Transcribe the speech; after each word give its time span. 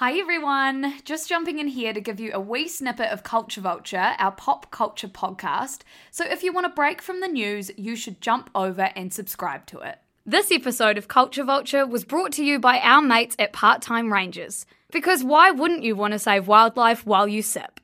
Hi 0.00 0.18
everyone, 0.18 0.94
just 1.04 1.28
jumping 1.28 1.58
in 1.58 1.68
here 1.68 1.92
to 1.92 2.00
give 2.00 2.18
you 2.18 2.30
a 2.32 2.40
wee 2.40 2.68
snippet 2.68 3.12
of 3.12 3.22
Culture 3.22 3.60
Vulture, 3.60 4.14
our 4.18 4.32
pop 4.32 4.70
culture 4.70 5.08
podcast. 5.08 5.80
So 6.10 6.24
if 6.24 6.42
you 6.42 6.54
want 6.54 6.64
a 6.64 6.70
break 6.70 7.02
from 7.02 7.20
the 7.20 7.28
news, 7.28 7.70
you 7.76 7.96
should 7.96 8.22
jump 8.22 8.48
over 8.54 8.88
and 8.96 9.12
subscribe 9.12 9.66
to 9.66 9.80
it. 9.80 9.98
This 10.24 10.50
episode 10.50 10.96
of 10.96 11.06
Culture 11.06 11.44
Vulture 11.44 11.86
was 11.86 12.06
brought 12.06 12.32
to 12.32 12.42
you 12.42 12.58
by 12.58 12.78
our 12.78 13.02
mates 13.02 13.36
at 13.38 13.52
Part 13.52 13.82
Time 13.82 14.10
Rangers. 14.10 14.64
Because 14.90 15.22
why 15.22 15.50
wouldn't 15.50 15.82
you 15.82 15.94
want 15.94 16.14
to 16.14 16.18
save 16.18 16.48
wildlife 16.48 17.04
while 17.04 17.28
you 17.28 17.42
sip? 17.42 17.78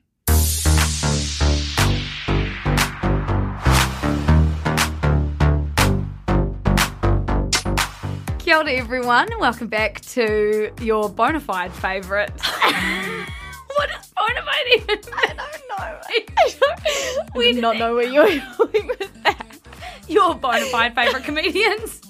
Kia 8.65 8.75
everyone, 8.75 9.27
welcome 9.39 9.67
back 9.67 10.01
to 10.01 10.73
your 10.81 11.09
bona 11.09 11.39
fide 11.39 11.71
favourite. 11.73 12.31
what 13.75 13.89
is 13.91 14.11
bona 14.15 14.41
fide 14.41 14.67
even? 14.73 14.99
I 15.13 15.27
don't 15.27 15.61
know. 15.69 15.99
I 17.27 17.27
We 17.35 17.53
did 17.53 17.61
not 17.61 17.77
know 17.77 17.93
where 17.93 18.07
you 18.07 18.21
were 18.21 18.41
going 18.57 18.87
with 18.87 19.23
that. 19.23 19.59
Your 20.07 20.33
bona 20.33 20.65
fide 20.65 20.95
favourite 20.95 21.23
comedians. 21.23 22.01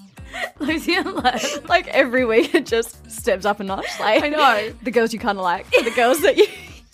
Lucy 0.60 0.94
and 0.94 1.16
Liv. 1.16 1.66
Like 1.68 1.90
every 1.90 2.24
week, 2.24 2.56
it 2.56 2.66
just 2.66 3.12
steps 3.12 3.44
up 3.44 3.60
a 3.60 3.66
notch. 3.66 4.00
Like 4.00 4.24
I 4.24 4.30
know. 4.30 4.74
the 4.84 4.92
girls 4.92 5.12
you 5.12 5.20
kind 5.20 5.38
of 5.38 5.44
like, 5.44 5.70
the 5.72 5.92
girls 5.98 6.22
that 6.22 6.38
you 6.38 6.48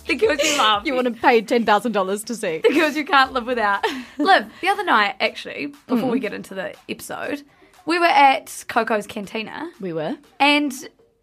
The 0.07 0.15
girls 0.15 0.39
you 0.43 0.57
love. 0.57 0.87
you 0.87 0.95
want 0.95 1.05
to 1.05 1.13
pay 1.13 1.41
ten 1.43 1.63
thousand 1.63 1.91
dollars 1.91 2.23
to 2.23 2.35
see. 2.35 2.57
the 2.57 2.73
girls 2.73 2.95
you 2.95 3.05
can't 3.05 3.33
live 3.33 3.45
without. 3.45 3.85
Liv, 4.17 4.51
the 4.61 4.67
other 4.67 4.83
night, 4.83 5.15
actually, 5.19 5.67
before 5.85 6.09
we 6.09 6.17
mm. 6.17 6.21
get 6.21 6.33
into 6.33 6.55
the 6.55 6.73
episode, 6.89 7.43
we 7.85 7.99
were 7.99 8.05
at 8.05 8.63
Coco's 8.67 9.07
Cantina 9.07 9.71
We 9.79 9.93
were. 9.93 10.17
and 10.39 10.71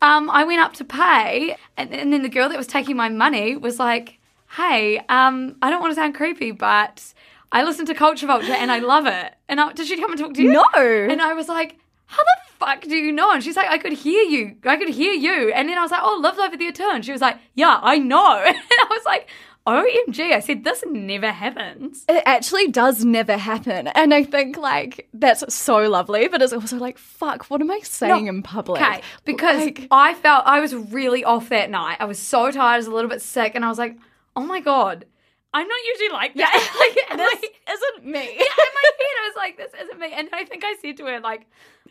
um, 0.02 0.30
I 0.30 0.44
went 0.44 0.60
up 0.62 0.72
to 0.74 0.84
pay, 0.84 1.56
and, 1.76 1.92
and 1.92 2.10
then 2.12 2.22
the 2.22 2.28
girl 2.30 2.48
that 2.48 2.56
was 2.56 2.66
taking 2.66 2.96
my 2.96 3.08
money 3.10 3.54
was 3.56 3.78
like, 3.78 4.18
"Hey, 4.56 4.98
um, 5.10 5.56
I 5.60 5.68
don't 5.70 5.80
want 5.80 5.90
to 5.90 5.94
sound 5.94 6.14
creepy, 6.14 6.52
but 6.52 7.12
I 7.52 7.62
listen 7.64 7.84
to 7.86 7.94
Culture 7.94 8.26
Vulture 8.26 8.52
and 8.52 8.70
I 8.72 8.78
love 8.78 9.06
it." 9.06 9.34
And 9.48 9.60
I, 9.60 9.72
did 9.72 9.86
she 9.86 9.96
come 10.00 10.10
and 10.12 10.18
talk 10.20 10.32
to 10.34 10.42
you? 10.42 10.52
No. 10.52 10.64
And 10.74 11.20
I 11.20 11.34
was 11.34 11.48
like, 11.48 11.76
"How 12.06 12.22
the 12.22 12.52
fuck 12.58 12.80
do 12.82 12.96
you 12.96 13.12
know?" 13.12 13.30
And 13.32 13.44
she's 13.44 13.56
like, 13.56 13.68
"I 13.68 13.76
could 13.76 13.92
hear 13.92 14.22
you. 14.22 14.56
I 14.64 14.76
could 14.78 14.88
hear 14.88 15.12
you." 15.12 15.52
And 15.52 15.68
then 15.68 15.76
I 15.76 15.82
was 15.82 15.90
like, 15.90 16.00
"Oh, 16.02 16.18
Liv's 16.22 16.38
over 16.38 16.56
there 16.56 16.72
too." 16.72 16.88
And 16.90 17.04
she 17.04 17.12
was 17.12 17.20
like, 17.20 17.36
"Yeah, 17.54 17.78
I 17.82 17.98
know." 17.98 18.42
And 18.46 18.56
I 18.56 18.86
was 18.88 19.04
like, 19.04 19.28
"OMG!" 19.66 20.32
I 20.32 20.40
said, 20.40 20.64
"This 20.64 20.82
never 20.86 21.30
happens." 21.30 22.04
It 22.08 22.22
actually 22.26 22.68
does 22.68 23.04
never 23.04 23.36
happen, 23.36 23.88
and 23.88 24.12
I 24.14 24.24
think 24.24 24.56
like 24.56 25.08
that's 25.14 25.52
so 25.54 25.88
lovely. 25.88 26.28
But 26.28 26.42
it's 26.42 26.52
also 26.52 26.76
like, 26.78 26.98
fuck, 26.98 27.44
what 27.50 27.60
am 27.60 27.70
I 27.70 27.80
saying 27.80 28.26
in 28.26 28.42
public? 28.42 28.80
Okay, 28.82 29.02
because 29.24 29.64
Like, 29.64 29.86
I 29.90 30.14
felt 30.14 30.42
I 30.46 30.60
was 30.60 30.74
really 30.74 31.24
off 31.24 31.48
that 31.50 31.70
night. 31.70 31.96
I 32.00 32.04
was 32.06 32.18
so 32.18 32.50
tired, 32.50 32.74
I 32.74 32.76
was 32.78 32.86
a 32.86 32.90
little 32.92 33.10
bit 33.10 33.22
sick, 33.22 33.54
and 33.54 33.64
I 33.64 33.68
was 33.68 33.78
like, 33.78 33.96
"Oh 34.34 34.42
my 34.44 34.60
god, 34.60 35.04
I'm 35.52 35.66
not 35.68 35.78
usually 35.92 36.10
like 36.10 36.34
that." 36.34 36.70
like, 36.80 37.10
in 37.10 37.16
my- 37.18 37.34
this 37.40 37.80
isn't 37.80 38.06
me. 38.06 38.20
yeah, 38.38 38.64
in 38.66 38.74
my 38.74 38.90
head, 38.98 39.16
I 39.22 39.28
was 39.28 39.36
like, 39.36 39.56
"This 39.56 39.72
isn't 39.82 39.98
me." 40.00 40.12
And 40.14 40.28
I 40.32 40.44
think 40.44 40.64
I 40.64 40.74
said 40.80 40.96
to 40.98 41.06
her, 41.06 41.20
"Like, 41.20 41.46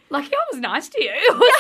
lucky 0.09 0.33
I 0.33 0.45
was 0.53 0.59
nice 0.59 0.89
to 0.89 1.03
you." 1.03 1.51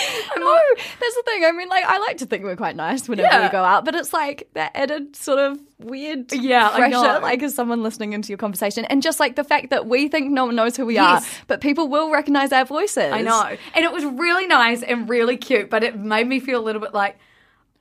no, 0.36 0.58
that's 0.76 1.14
the 1.16 1.22
thing. 1.26 1.44
I 1.44 1.52
mean, 1.52 1.68
like, 1.68 1.84
I 1.84 1.98
like 1.98 2.18
to 2.18 2.26
think 2.26 2.44
we're 2.44 2.56
quite 2.56 2.76
nice 2.76 3.08
whenever 3.08 3.28
Yeah. 3.28 3.46
we 3.46 3.52
go 3.52 3.62
out, 3.64 3.84
but 3.84 3.94
it's 3.94 4.12
like 4.12 4.48
that 4.54 4.72
added 4.74 5.14
sort 5.16 5.38
of 5.38 5.58
weird 5.78 6.32
Yeah, 6.32 6.70
pressure, 6.70 7.20
like, 7.20 7.42
as 7.42 7.54
someone 7.54 7.82
listening 7.82 8.12
into 8.12 8.28
your 8.28 8.38
conversation. 8.38 8.84
And 8.86 9.02
just 9.02 9.20
like 9.20 9.36
the 9.36 9.44
fact 9.44 9.70
that 9.70 9.86
we 9.86 10.08
think 10.08 10.30
no 10.30 10.46
one 10.46 10.56
knows 10.56 10.76
who 10.76 10.86
we 10.86 10.98
are, 10.98 11.20
but 11.46 11.60
people 11.60 11.88
will 11.88 12.10
recognize 12.10 12.52
our 12.52 12.64
voices. 12.64 13.12
I 13.12 13.22
know, 13.22 13.56
and 13.74 13.84
it 13.84 13.92
was 13.92 14.04
really 14.04 14.46
nice 14.46 14.82
and 14.82 15.08
really 15.08 15.36
cute, 15.36 15.70
but 15.70 15.82
it 15.84 15.98
made 15.98 16.26
me 16.26 16.40
feel 16.40 16.60
a 16.60 16.64
little 16.64 16.80
bit 16.80 16.94
like, 16.94 17.18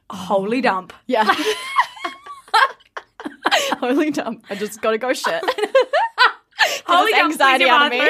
"Holy 0.09 0.61
dump." 0.61 0.93
Yeah. 1.07 1.29
Holy 3.79 4.11
dump. 4.11 4.45
I 4.49 4.55
just 4.55 4.81
gotta 4.81 4.97
go 4.97 5.13
shit. 5.13 5.41
Holy 6.85 7.11
dump, 7.11 7.31
anxiety 7.31 7.67
out 7.69 7.85
of 7.85 7.91
me. 7.91 8.09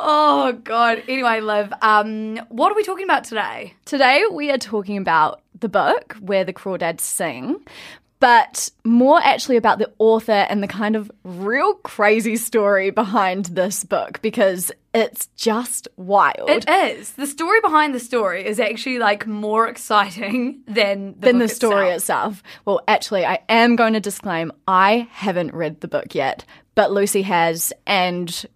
Oh 0.00 0.52
god. 0.64 1.02
Anyway, 1.08 1.40
Liv, 1.40 1.72
um, 1.82 2.36
what 2.48 2.72
are 2.72 2.76
we 2.76 2.84
talking 2.84 3.04
about 3.04 3.24
today? 3.24 3.74
Today 3.84 4.24
we 4.30 4.50
are 4.50 4.58
talking 4.58 4.96
about 4.96 5.42
the 5.58 5.68
book 5.68 6.16
where 6.20 6.44
the 6.44 6.52
crawdads 6.52 7.00
sing, 7.00 7.60
but 8.18 8.70
more 8.84 9.20
actually 9.22 9.56
about 9.56 9.78
the 9.78 9.90
author 9.98 10.32
and 10.32 10.62
the 10.62 10.68
kind 10.68 10.96
of 10.96 11.10
real 11.24 11.74
crazy 11.74 12.36
story 12.36 12.90
behind 12.90 13.46
this 13.46 13.84
book 13.84 14.20
because 14.22 14.70
it's 14.92 15.28
just 15.36 15.88
wild. 15.96 16.50
It 16.50 16.68
is. 16.68 17.12
The 17.12 17.26
story 17.26 17.60
behind 17.60 17.94
the 17.94 18.00
story 18.00 18.44
is 18.46 18.60
actually 18.60 18.98
like 18.98 19.26
more 19.26 19.68
exciting 19.68 20.62
than 20.66 21.14
the 21.14 21.26
than 21.26 21.38
book 21.38 21.48
the 21.48 21.54
story 21.54 21.90
itself. 21.90 22.34
itself. 22.34 22.42
Well, 22.64 22.80
actually, 22.88 23.24
I 23.24 23.40
am 23.48 23.76
going 23.76 23.94
to 23.94 24.00
disclaim 24.00 24.52
I 24.66 25.08
haven't 25.12 25.54
read 25.54 25.80
the 25.80 25.88
book 25.88 26.14
yet, 26.14 26.44
but 26.74 26.92
Lucy 26.92 27.22
has, 27.22 27.72
and 27.86 28.46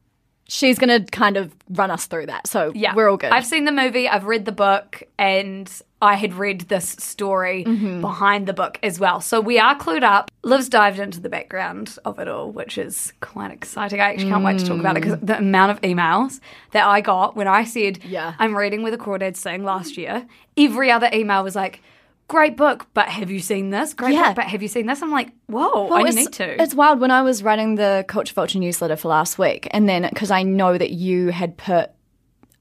she's 0.49 0.79
going 0.79 1.05
to 1.05 1.11
kind 1.11 1.37
of 1.37 1.55
run 1.71 1.91
us 1.91 2.07
through 2.07 2.27
that. 2.27 2.47
So 2.47 2.73
Yeah, 2.75 2.95
we're 2.95 3.09
all 3.11 3.17
good. 3.17 3.33
I've 3.33 3.47
seen 3.47 3.65
the 3.65 3.73
movie, 3.73 4.09
I've 4.09 4.25
read 4.27 4.45
the 4.45 4.53
book, 4.53 5.03
and 5.19 5.71
I 6.03 6.17
had 6.17 6.35
read 6.35 6.63
this 6.63 6.89
story 6.91 7.65
Mm-hmm. 7.65 8.01
behind 8.03 8.47
the 8.47 8.53
book 8.53 8.79
as 8.83 9.01
well. 9.01 9.21
So 9.23 9.41
we 9.41 9.59
are 9.59 9.75
clued 9.79 10.03
up. 10.03 10.31
Liv's 10.43 10.69
dived 10.69 10.99
into 10.99 11.19
the 11.21 11.31
background 11.31 11.97
of 12.05 12.19
it 12.19 12.29
all, 12.29 12.51
which 12.51 12.77
is 12.77 13.13
quite 13.21 13.51
exciting. 13.53 14.01
I 14.01 14.11
actually 14.11 14.29
can't 14.31 14.45
wait 14.45 14.59
to 14.59 14.67
talk 14.67 14.79
about 14.81 14.99
it 14.99 15.03
because 15.03 15.19
the 15.21 15.39
amount 15.39 15.71
of 15.73 15.81
emails 15.81 16.41
that 16.73 16.87
I 16.87 17.01
got 17.01 17.37
when 17.37 17.49
I 17.49 17.65
said, 17.65 18.01
Mm. 18.01 18.11
Yeah. 18.11 18.35
I'm 18.39 18.55
reading 18.55 18.83
with 18.83 18.93
a 18.93 18.99
crawdads 18.99 19.37
sing 19.39 19.65
last 19.65 19.97
year, 19.97 20.27
every 20.59 20.91
other 20.91 21.09
email 21.13 21.43
was 21.43 21.57
like, 21.57 21.81
Great 22.27 22.57
book, 22.57 22.87
but 22.95 23.09
have 23.09 23.31
you 23.31 23.39
seen 23.39 23.71
this? 23.71 23.93
Great 23.93 24.15
Yeah. 24.15 24.29
book, 24.29 24.37
but 24.37 24.45
have 24.47 24.63
you 24.63 24.69
seen 24.69 24.87
this? 24.87 25.03
I'm 25.03 25.11
like, 25.11 25.31
whoa, 25.47 25.89
Well, 25.89 26.07
I 26.07 26.11
need 26.11 26.33
to. 26.35 26.63
It's 26.63 26.75
wild 26.75 26.99
when 27.01 27.11
I 27.11 27.23
was 27.23 27.43
writing 27.43 27.75
the 27.75 28.05
Culture 28.09 28.33
Vulture 28.33 28.59
newsletter 28.59 28.97
for 28.97 29.09
last 29.09 29.39
week, 29.39 29.69
and 29.73 29.89
then 29.89 30.09
because 30.09 30.31
I 30.31 30.43
know 30.43 30.79
that 30.79 30.91
you 30.91 31.29
had 31.29 31.57
put, 31.59 31.91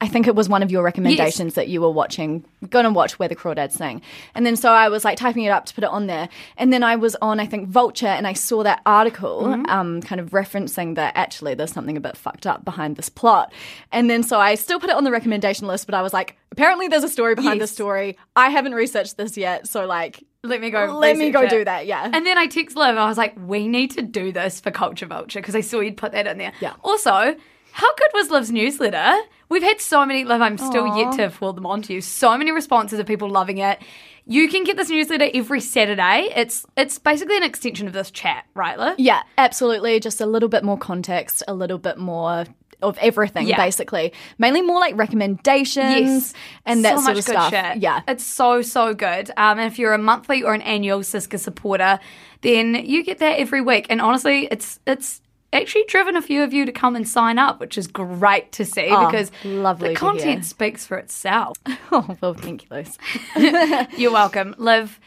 I 0.04 0.08
think 0.08 0.26
it 0.26 0.34
was 0.34 0.48
one 0.48 0.62
of 0.62 0.70
your 0.70 0.82
recommendations 0.82 1.54
that 1.54 1.68
you 1.68 1.80
were 1.80 1.90
watching, 1.90 2.44
going 2.68 2.84
to 2.84 2.90
watch 2.90 3.18
Where 3.18 3.28
the 3.28 3.34
Crawdads 3.34 3.72
Sing, 3.72 4.02
and 4.34 4.44
then 4.44 4.56
so 4.56 4.70
I 4.70 4.88
was 4.90 5.04
like 5.04 5.16
typing 5.16 5.44
it 5.44 5.48
up 5.48 5.64
to 5.66 5.74
put 5.74 5.82
it 5.84 5.90
on 5.90 6.06
there, 6.06 6.28
and 6.58 6.72
then 6.72 6.82
I 6.82 6.96
was 6.96 7.16
on 7.22 7.40
I 7.40 7.46
think 7.46 7.68
Vulture, 7.68 8.06
and 8.06 8.26
I 8.26 8.34
saw 8.34 8.62
that 8.62 8.82
article, 8.84 9.42
Mm-hmm. 9.44 9.66
um, 9.70 10.02
kind 10.02 10.20
of 10.20 10.30
referencing 10.30 10.94
that 10.96 11.12
actually 11.16 11.54
there's 11.54 11.72
something 11.72 11.96
a 11.96 12.00
bit 12.00 12.16
fucked 12.16 12.46
up 12.46 12.64
behind 12.64 12.96
this 12.96 13.08
plot, 13.08 13.52
and 13.92 14.10
then 14.10 14.22
so 14.22 14.38
I 14.38 14.54
still 14.56 14.78
put 14.78 14.90
it 14.90 14.96
on 14.96 15.04
the 15.04 15.10
recommendation 15.10 15.66
list, 15.66 15.86
but 15.86 15.94
I 15.94 16.02
was 16.02 16.12
like, 16.12 16.36
apparently 16.52 16.88
there's 16.88 17.04
a 17.04 17.08
story 17.08 17.34
behind 17.34 17.60
Yes. 17.60 17.70
the 17.70 17.74
story. 17.74 18.18
I 18.36 18.50
haven't 18.50 18.74
researched 18.74 19.16
this 19.16 19.36
yet, 19.36 19.66
so 19.66 19.86
like. 19.86 20.22
Let 20.46 20.60
me 20.60 20.68
go. 20.68 20.98
Let 20.98 21.16
me 21.16 21.30
go 21.30 21.40
it. 21.44 21.48
do 21.48 21.64
that, 21.64 21.86
yeah. 21.86 22.10
And 22.12 22.26
then 22.26 22.36
I 22.36 22.46
text 22.48 22.76
Liv 22.76 22.90
and 22.90 22.98
I 22.98 23.08
was 23.08 23.16
like, 23.16 23.34
we 23.46 23.66
need 23.66 23.92
to 23.92 24.02
do 24.02 24.30
this 24.30 24.60
for 24.60 24.70
Culture 24.70 25.06
Vulture 25.06 25.40
because 25.40 25.54
I 25.56 25.62
saw 25.62 25.80
you'd 25.80 25.96
put 25.96 26.12
that 26.12 26.26
in 26.26 26.36
there. 26.36 26.52
Yeah. 26.60 26.74
Also, 26.84 27.34
how 27.74 27.92
good 27.96 28.10
was 28.14 28.30
Liv's 28.30 28.52
newsletter? 28.52 29.20
We've 29.48 29.64
had 29.64 29.80
so 29.80 30.06
many, 30.06 30.24
Liv, 30.24 30.40
I'm 30.40 30.56
still 30.58 30.96
yet 30.96 31.14
to 31.16 31.28
forward 31.28 31.56
them 31.56 31.66
on 31.66 31.82
to 31.82 31.94
you. 31.94 32.00
So 32.00 32.38
many 32.38 32.52
responses 32.52 33.00
of 33.00 33.06
people 33.06 33.28
loving 33.28 33.58
it. 33.58 33.80
You 34.26 34.48
can 34.48 34.62
get 34.62 34.76
this 34.76 34.90
newsletter 34.90 35.28
every 35.34 35.60
Saturday. 35.60 36.30
It's 36.36 36.64
it's 36.76 37.00
basically 37.00 37.36
an 37.36 37.42
extension 37.42 37.88
of 37.88 37.92
this 37.92 38.12
chat, 38.12 38.44
right, 38.54 38.78
Liv? 38.78 38.94
Yeah, 38.98 39.22
absolutely. 39.36 39.98
Just 39.98 40.20
a 40.20 40.26
little 40.26 40.48
bit 40.48 40.62
more 40.62 40.78
context, 40.78 41.42
a 41.48 41.52
little 41.52 41.78
bit 41.78 41.98
more 41.98 42.44
of 42.80 42.96
everything, 42.98 43.48
Yeah. 43.48 43.56
basically. 43.56 44.12
Mainly 44.38 44.62
more 44.62 44.78
like 44.78 44.96
recommendations 44.96 46.32
and 46.64 46.84
that 46.84 46.96
so 46.98 47.04
sort 47.04 47.16
much 47.16 47.18
of 47.18 47.24
stuff. 47.24 47.50
shit. 47.50 47.82
Yeah. 47.82 48.02
It's 48.06 48.24
so, 48.24 48.62
so 48.62 48.94
good. 48.94 49.30
Um, 49.36 49.58
and 49.58 49.72
if 49.72 49.78
you're 49.78 49.94
a 49.94 49.98
monthly 49.98 50.42
or 50.42 50.54
an 50.54 50.62
annual 50.62 51.00
Siska 51.00 51.38
supporter, 51.38 51.98
then 52.42 52.74
you 52.86 53.02
get 53.02 53.18
that 53.18 53.38
every 53.38 53.60
week. 53.60 53.86
And 53.90 54.00
honestly, 54.00 54.48
it's 54.50 54.78
it's 54.86 55.20
actually 55.54 55.84
driven 55.88 56.16
a 56.16 56.22
few 56.22 56.42
of 56.42 56.52
you 56.52 56.66
to 56.66 56.72
come 56.72 56.96
and 56.96 57.08
sign 57.08 57.38
up, 57.38 57.60
which 57.60 57.78
is 57.78 57.86
great 57.86 58.52
to 58.52 58.64
see 58.64 58.88
Oh, 58.90 59.06
because 59.06 59.30
lovely 59.44 59.90
the 59.90 59.94
content 59.94 60.44
speaks 60.44 60.86
for 60.86 60.96
itself. 60.98 61.56
Oh, 61.92 62.16
well, 62.20 62.34
thank 62.34 62.64
you, 62.64 62.68
Luce. 62.72 62.98
You're 63.96 64.10
welcome. 64.12 64.54
Liv, 64.58 64.98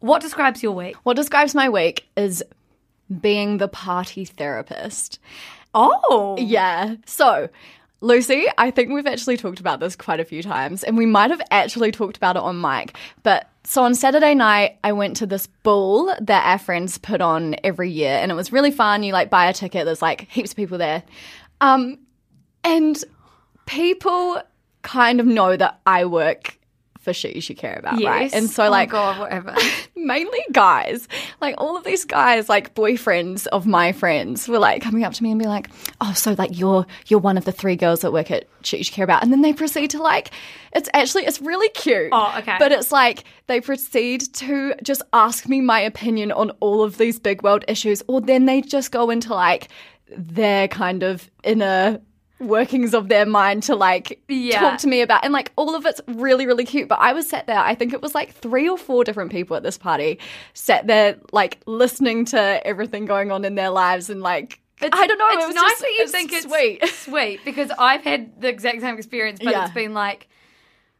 what 0.00 0.20
describes 0.20 0.62
your 0.62 0.72
week? 0.72 0.96
What 1.02 1.16
describes 1.16 1.54
my 1.54 1.68
week 1.70 2.06
is 2.16 2.44
being 3.20 3.56
the 3.58 3.68
party 3.68 4.24
therapist. 4.26 5.18
Oh. 5.74 6.36
Yeah. 6.38 6.96
So 7.06 7.48
Lucy, 8.02 8.46
I 8.58 8.70
think 8.70 8.90
we've 8.90 9.06
actually 9.06 9.36
talked 9.38 9.58
about 9.58 9.80
this 9.80 9.96
quite 9.96 10.20
a 10.20 10.24
few 10.24 10.42
times, 10.42 10.84
and 10.84 10.98
we 10.98 11.06
might 11.06 11.30
have 11.30 11.40
actually 11.50 11.90
talked 11.92 12.16
about 12.16 12.36
it 12.36 12.42
on 12.42 12.60
mic. 12.60 12.96
But 13.22 13.48
so 13.64 13.82
on 13.82 13.94
Saturday 13.94 14.34
night, 14.34 14.78
I 14.84 14.92
went 14.92 15.16
to 15.16 15.26
this 15.26 15.46
ball 15.62 16.14
that 16.20 16.46
our 16.46 16.58
friends 16.58 16.98
put 16.98 17.20
on 17.20 17.56
every 17.64 17.90
year, 17.90 18.12
and 18.12 18.30
it 18.30 18.34
was 18.34 18.52
really 18.52 18.70
fun. 18.70 19.02
You 19.02 19.12
like 19.12 19.30
buy 19.30 19.48
a 19.48 19.52
ticket, 19.52 19.86
there's 19.86 20.02
like 20.02 20.28
heaps 20.30 20.50
of 20.50 20.56
people 20.56 20.78
there. 20.78 21.02
Um, 21.60 21.98
and 22.62 23.02
people 23.64 24.42
kind 24.82 25.18
of 25.18 25.26
know 25.26 25.56
that 25.56 25.80
I 25.86 26.04
work 26.04 26.55
for 27.06 27.12
shit 27.12 27.36
you 27.36 27.40
should 27.40 27.56
care 27.56 27.76
about, 27.78 28.02
right? 28.02 28.34
And 28.34 28.50
so, 28.50 28.66
Oh, 28.66 28.70
like, 28.70 28.90
God, 28.90 29.20
whatever. 29.20 29.54
mainly 29.96 30.40
guys, 30.50 31.06
like 31.40 31.54
all 31.56 31.76
of 31.76 31.84
these 31.84 32.04
guys, 32.04 32.48
like 32.48 32.74
boyfriends 32.74 33.46
of 33.46 33.64
my 33.64 33.92
friends, 33.92 34.48
were 34.48 34.58
like 34.58 34.82
coming 34.82 35.04
up 35.04 35.12
to 35.14 35.22
me 35.22 35.30
and 35.30 35.38
be 35.38 35.46
like, 35.46 35.68
"Oh, 36.00 36.12
so 36.14 36.34
like 36.36 36.58
you're 36.58 36.84
you're 37.06 37.20
one 37.20 37.38
of 37.38 37.44
the 37.44 37.52
three 37.52 37.76
girls 37.76 38.00
that 38.00 38.12
work 38.12 38.32
at 38.32 38.48
shit 38.62 38.78
you 38.78 38.84
should 38.84 38.94
care 38.94 39.04
about," 39.04 39.22
and 39.22 39.32
then 39.32 39.42
they 39.42 39.52
proceed 39.52 39.90
to 39.90 40.02
like, 40.02 40.32
it's 40.74 40.88
actually 40.92 41.26
it's 41.26 41.40
really 41.40 41.68
cute. 41.70 42.08
Oh, 42.10 42.34
okay. 42.38 42.56
But 42.58 42.72
it's 42.72 42.90
like 42.90 43.22
they 43.46 43.60
proceed 43.60 44.22
to 44.34 44.74
just 44.82 45.02
ask 45.12 45.48
me 45.48 45.60
my 45.60 45.80
opinion 45.80 46.32
on 46.32 46.50
all 46.58 46.82
of 46.82 46.98
these 46.98 47.20
big 47.20 47.42
world 47.42 47.64
issues, 47.68 48.02
or 48.08 48.20
then 48.20 48.46
they 48.46 48.62
just 48.62 48.90
go 48.90 49.10
into 49.10 49.32
like 49.32 49.68
their 50.08 50.66
kind 50.68 51.02
of 51.04 51.30
inner 51.44 52.00
workings 52.38 52.92
of 52.94 53.08
their 53.08 53.24
mind 53.26 53.62
to 53.64 53.74
like 53.74 54.20
Yeah. 54.28 54.60
talk 54.60 54.78
to 54.80 54.86
me 54.88 55.00
about 55.00 55.24
and 55.24 55.32
like 55.32 55.52
all 55.56 55.74
of 55.74 55.86
it's 55.86 56.00
really 56.06 56.46
really 56.46 56.64
cute 56.64 56.86
but 56.88 56.98
i 57.00 57.12
was 57.14 57.26
sat 57.28 57.46
there 57.46 57.58
i 57.58 57.74
think 57.74 57.92
it 57.94 58.02
was 58.02 58.14
like 58.14 58.34
three 58.34 58.68
or 58.68 58.76
four 58.76 59.04
different 59.04 59.30
people 59.32 59.56
at 59.56 59.62
this 59.62 59.78
party 59.78 60.18
sat 60.52 60.86
there 60.86 61.16
like 61.32 61.58
listening 61.66 62.26
to 62.26 62.66
everything 62.66 63.06
going 63.06 63.32
on 63.32 63.44
in 63.44 63.54
their 63.54 63.70
lives 63.70 64.10
and 64.10 64.20
like 64.20 64.60
i 64.82 65.06
don't 65.06 65.18
know 65.18 65.28
It's 65.30 65.44
it 65.44 65.46
was 65.46 65.54
nice 65.54 65.70
just, 65.70 65.80
that 65.80 65.88
you 65.88 66.02
it's 66.02 66.12
think 66.12 66.32
it's 66.34 66.46
sweet 66.46 66.86
sweet 66.88 67.40
because 67.46 67.70
I've 67.78 68.02
had 68.02 68.38
the 68.42 68.48
exact 68.48 68.82
same 68.82 68.96
experience, 68.96 69.38
but 69.42 69.52
Yeah. 69.52 69.64
it's 69.64 69.72
been 69.74 69.94
like 69.94 70.28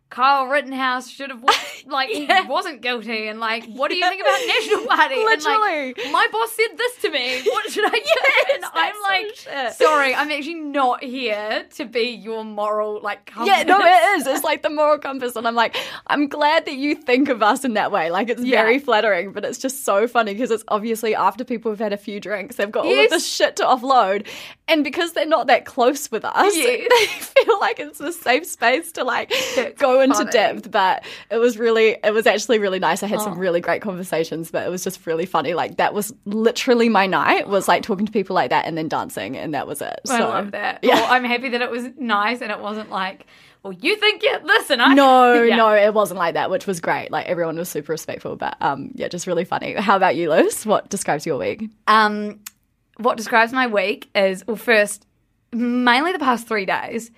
Kyle 0.09 0.47
Rittenhouse 0.47 1.11
should 1.11 1.31
have 1.31 1.43
like 1.87 2.09
he 2.11 2.29
wasn't 2.47 2.81
guilty, 2.81 3.27
and 3.29 3.41
like, 3.41 3.65
what 3.67 3.91
do 3.91 3.97
you 3.97 4.09
think 4.09 4.21
about 4.23 4.41
National 4.47 4.87
Party? 4.87 5.15
Literally. 5.17 5.89
and, 5.89 5.97
like, 5.99 6.13
my 6.13 6.27
boss 6.31 6.53
said 6.53 6.77
this 6.79 6.97
to 7.03 7.11
me. 7.11 7.43
What 7.57 7.71
should 7.71 7.85
I 7.87 7.91
do? 7.91 8.55
and 8.55 8.65
I'm 8.73 8.95
like, 9.03 9.35
shit. 9.35 9.73
sorry, 9.75 10.15
I'm 10.15 10.31
actually 10.31 10.55
not 10.55 11.03
here 11.03 11.67
to 11.77 11.85
be 11.85 12.11
your 12.11 12.45
moral 12.45 13.01
like. 13.03 13.27
Compass. 13.27 13.49
yeah, 13.57 13.63
no, 13.65 13.81
it 13.81 14.19
is. 14.21 14.27
It's 14.27 14.45
like 14.45 14.63
the 14.63 14.71
moral 14.71 14.99
compass, 14.99 15.35
and 15.37 15.47
I'm 15.47 15.55
like, 15.55 15.77
I'm 16.07 16.29
glad 16.29 16.67
that 16.67 16.75
you 16.77 16.95
think 16.95 17.29
of 17.29 17.43
us 17.43 17.65
in 17.65 17.75
that 17.75 17.91
way. 17.91 18.11
Like, 18.11 18.29
it's 18.29 18.43
Yeah. 18.43 18.63
very 18.63 18.79
flattering, 18.79 19.33
but 19.33 19.45
it's 19.45 19.59
just 19.59 19.85
so 19.85 20.07
funny 20.07 20.33
because 20.35 20.51
it's 20.51 20.65
obviously 20.69 21.15
after 21.15 21.45
people 21.45 21.73
have 21.73 21.81
had 21.81 21.93
a 21.93 21.97
few 21.97 22.21
drinks, 22.21 22.57
they've 22.57 22.71
got 22.71 22.85
all 22.87 22.99
of 23.05 23.11
this 23.11 23.27
shit 23.27 23.57
to 23.57 23.65
offload, 23.65 24.27
and 24.69 24.85
because 24.85 25.13
they're 25.15 25.27
not 25.27 25.49
that 25.49 25.65
close 25.65 26.11
with 26.11 26.25
us, 26.25 26.57
Yes. 26.57 26.89
they 27.35 27.43
feel 27.45 27.59
like 27.61 27.81
it's 27.81 28.01
a 28.01 28.13
safe 28.13 28.47
space 28.47 28.93
to 28.93 29.05
like 29.05 29.33
go 29.79 29.96
into 30.01 30.17
funny. 30.17 30.31
depth. 30.31 30.71
But 30.71 31.05
it 31.31 31.39
was 31.39 31.59
really, 31.59 31.97
it 32.03 32.13
was 32.13 32.27
actually 32.27 32.59
really 32.59 32.79
nice. 32.79 33.03
I 33.03 33.07
had 33.07 33.19
Oh. 33.21 33.25
some 33.25 33.39
really 33.39 33.61
great 33.61 33.83
conversations, 33.83 34.51
but 34.51 34.67
it 34.67 34.71
was 34.71 34.83
just 34.85 35.07
really 35.07 35.27
funny. 35.27 35.55
Like 35.55 35.77
that 35.77 35.95
was 35.95 36.13
literally 36.25 36.89
my 36.89 37.07
night 37.07 37.49
was 37.49 37.69
like 37.69 37.83
talking 37.83 38.07
to 38.07 38.13
people 38.13 38.35
like 38.35 38.51
that 38.51 38.67
and 38.67 38.77
then 38.77 38.89
dancing, 38.89 39.37
and 39.37 39.55
that 39.55 39.67
was 39.67 39.81
it. 39.83 40.01
So, 40.07 40.15
I 40.15 40.21
love 40.21 40.51
that. 40.53 40.81
Yeah. 40.83 40.95
Well, 40.95 41.13
I'm 41.13 41.25
happy 41.25 41.49
that 41.51 41.63
it 41.63 41.71
was 41.71 41.85
nice 41.99 42.41
and 42.41 42.51
it 42.51 42.61
wasn't 42.61 42.91
like, 42.91 43.27
well, 43.63 43.73
you 43.73 43.97
think 43.97 44.23
you 44.23 44.39
listen. 44.45 44.81
I 44.81 44.95
No, 44.95 45.43
Yeah. 45.43 45.57
no, 45.57 45.73
it 45.75 45.93
wasn't 45.93 46.19
like 46.19 46.35
that, 46.35 46.51
which 46.51 46.67
was 46.67 46.81
great. 46.81 47.11
Like 47.11 47.27
everyone 47.27 47.57
was 47.57 47.69
super 47.69 47.93
respectful, 47.93 48.37
but 48.37 48.57
um, 48.61 48.93
yeah, 48.95 49.09
just 49.09 49.27
really 49.27 49.45
funny. 49.45 49.75
How 49.75 49.97
about 49.97 50.15
you, 50.15 50.31
Liz? 50.31 50.65
What 50.65 50.89
describes 50.89 51.27
your 51.27 51.37
week? 51.39 51.69
Um, 51.89 52.39
what 52.99 53.17
describes 53.17 53.53
my 53.53 53.67
week 53.67 54.09
is 54.15 54.47
well, 54.47 54.57
first, 54.57 55.05
mainly 55.53 56.13
the 56.13 56.19
past 56.21 56.47
three 56.47 56.65
days. 56.65 57.11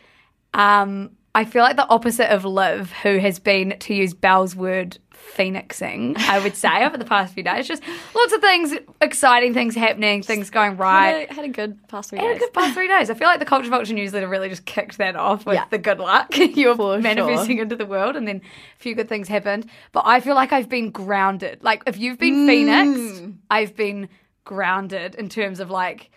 Um, 0.54 1.10
I 1.38 1.44
feel 1.44 1.62
like 1.62 1.76
the 1.76 1.88
opposite 1.88 2.34
of 2.34 2.44
Liv, 2.44 2.90
who 2.90 3.18
has 3.18 3.38
been, 3.38 3.78
to 3.78 3.94
use 3.94 4.12
Belle's 4.12 4.56
word, 4.56 4.98
phoenixing. 5.12 6.16
I 6.18 6.40
would 6.40 6.56
say 6.56 6.84
over 6.84 6.96
the 6.96 7.04
past 7.04 7.32
few 7.32 7.44
days, 7.44 7.68
just 7.68 7.80
lots 8.12 8.32
of 8.32 8.40
things, 8.40 8.74
exciting 9.00 9.54
things 9.54 9.76
happening, 9.76 10.24
things 10.24 10.50
going 10.50 10.76
right. 10.76 11.28
Had 11.28 11.30
a, 11.30 11.34
had 11.34 11.44
a 11.44 11.48
good 11.50 11.86
past 11.86 12.10
three 12.10 12.18
Had 12.18 12.30
a 12.30 12.32
days. 12.32 12.40
good 12.40 12.52
past 12.54 12.74
three 12.74 12.88
days. 12.88 13.08
I 13.08 13.14
feel 13.14 13.28
like 13.28 13.38
the 13.38 13.44
Culture 13.44 13.70
Vulture 13.70 13.94
newsletter 13.94 14.26
really 14.26 14.48
just 14.48 14.64
kicked 14.64 14.98
that 14.98 15.14
off 15.14 15.46
with 15.46 15.54
Yeah. 15.54 15.66
the 15.70 15.78
good 15.78 16.00
luck 16.00 16.36
you're 16.36 16.74
For 16.74 16.98
manifesting 16.98 17.58
into 17.58 17.76
the 17.76 17.86
world, 17.86 18.16
and 18.16 18.26
then 18.26 18.38
a 18.38 18.82
few 18.82 18.96
good 18.96 19.08
things 19.08 19.28
happened. 19.28 19.70
But 19.92 20.06
I 20.06 20.18
feel 20.18 20.34
like 20.34 20.52
I've 20.52 20.68
been 20.68 20.90
grounded. 20.90 21.62
Like 21.62 21.84
if 21.86 21.98
you've 21.98 22.18
been 22.18 22.34
hmm. 22.34 22.46
Phoenix, 22.48 23.32
I've 23.48 23.76
been 23.76 24.08
grounded 24.44 25.14
in 25.14 25.28
terms 25.28 25.60
of 25.60 25.70
like 25.70 26.10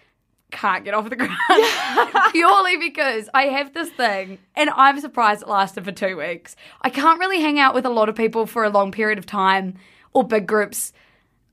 can't 0.51 0.85
get 0.85 0.93
off 0.93 1.09
the 1.09 1.15
ground 1.17 1.31
purely 2.31 2.77
because 2.77 3.29
I 3.33 3.45
have 3.45 3.73
this 3.73 3.89
thing, 3.89 4.37
and 4.55 4.69
I'm 4.71 4.99
surprised 4.99 5.41
it 5.41 5.47
lasted 5.47 5.85
for 5.85 5.91
two 5.91 6.17
weeks. 6.17 6.55
I 6.81 6.89
can't 6.89 7.19
really 7.19 7.41
hang 7.41 7.59
out 7.59 7.73
with 7.73 7.85
a 7.85 7.89
lot 7.89 8.09
of 8.09 8.15
people 8.15 8.45
for 8.45 8.63
a 8.63 8.69
long 8.69 8.91
period 8.91 9.17
of 9.17 9.25
time 9.25 9.75
or 10.13 10.23
big 10.23 10.45
groups, 10.45 10.93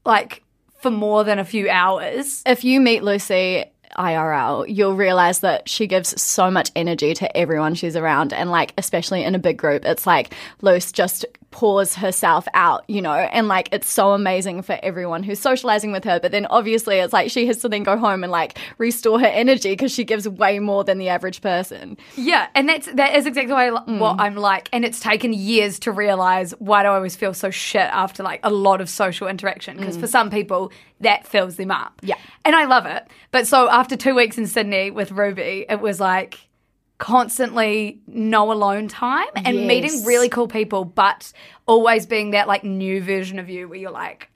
like 0.04 0.42
for 0.80 0.90
more 0.90 1.24
than 1.24 1.38
a 1.38 1.44
few 1.44 1.68
hours. 1.68 2.42
If 2.46 2.64
you 2.64 2.80
meet 2.80 3.02
Lucy 3.02 3.64
IRL, 3.96 4.64
you'll 4.68 4.94
realize 4.94 5.40
that 5.40 5.68
she 5.68 5.86
gives 5.86 6.20
so 6.20 6.50
much 6.50 6.70
energy 6.76 7.14
to 7.14 7.36
everyone 7.36 7.74
she's 7.74 7.96
around. 7.96 8.32
And, 8.32 8.50
like, 8.50 8.74
especially 8.78 9.24
in 9.24 9.34
a 9.34 9.38
big 9.38 9.56
group, 9.56 9.84
it's 9.84 10.06
like 10.06 10.34
Luce 10.60 10.92
just 10.92 11.24
pours 11.50 11.94
herself 11.94 12.46
out, 12.52 12.84
you 12.88 13.00
know, 13.00 13.12
and 13.14 13.48
like 13.48 13.68
it's 13.72 13.88
so 13.88 14.12
amazing 14.12 14.62
for 14.62 14.78
everyone 14.82 15.22
who's 15.22 15.38
socializing 15.38 15.92
with 15.92 16.04
her. 16.04 16.20
But 16.20 16.30
then 16.32 16.46
obviously, 16.46 16.98
it's 16.98 17.12
like 17.12 17.30
she 17.30 17.46
has 17.46 17.58
to 17.58 17.68
then 17.68 17.82
go 17.82 17.96
home 17.96 18.22
and 18.22 18.30
like 18.30 18.58
restore 18.78 19.18
her 19.18 19.26
energy 19.26 19.70
because 19.70 19.92
she 19.92 20.04
gives 20.04 20.28
way 20.28 20.58
more 20.58 20.84
than 20.84 20.98
the 20.98 21.08
average 21.08 21.40
person. 21.40 21.96
Yeah, 22.16 22.48
and 22.54 22.68
that's 22.68 22.86
that 22.92 23.16
is 23.16 23.26
exactly 23.26 23.52
what, 23.52 23.62
I, 23.62 23.70
li- 23.70 23.98
what 23.98 24.16
mm. 24.16 24.20
I'm 24.20 24.36
like, 24.36 24.68
and 24.72 24.84
it's 24.84 25.00
taken 25.00 25.32
years 25.32 25.78
to 25.80 25.92
realize 25.92 26.52
why 26.58 26.82
do 26.82 26.90
I 26.90 26.96
always 26.96 27.16
feel 27.16 27.34
so 27.34 27.50
shit 27.50 27.80
after 27.80 28.22
like 28.22 28.40
a 28.42 28.50
lot 28.50 28.80
of 28.80 28.88
social 28.88 29.26
interaction 29.28 29.78
because 29.78 29.96
mm. 29.96 30.00
for 30.00 30.06
some 30.06 30.30
people 30.30 30.70
that 31.00 31.26
fills 31.26 31.56
them 31.56 31.70
up. 31.70 32.00
Yeah. 32.02 32.16
and 32.44 32.56
I 32.56 32.64
love 32.64 32.86
it. 32.86 33.06
But 33.30 33.46
so 33.46 33.68
after 33.70 33.96
two 33.96 34.14
weeks 34.14 34.36
in 34.36 34.46
Sydney 34.46 34.90
with 34.90 35.12
Ruby, 35.12 35.64
it 35.68 35.80
was 35.80 36.00
like 36.00 36.47
constantly 36.98 38.00
no 38.06 38.52
alone 38.52 38.88
time 38.88 39.28
and 39.36 39.56
Yes. 39.56 39.66
meeting 39.66 40.04
really 40.04 40.28
cool 40.28 40.48
people, 40.48 40.84
but 40.84 41.32
always 41.66 42.06
being 42.06 42.32
that 42.32 42.46
like 42.48 42.64
new 42.64 43.02
version 43.02 43.38
of 43.38 43.48
you 43.48 43.68
where 43.68 43.78
you're 43.78 43.90
like, 43.90 44.28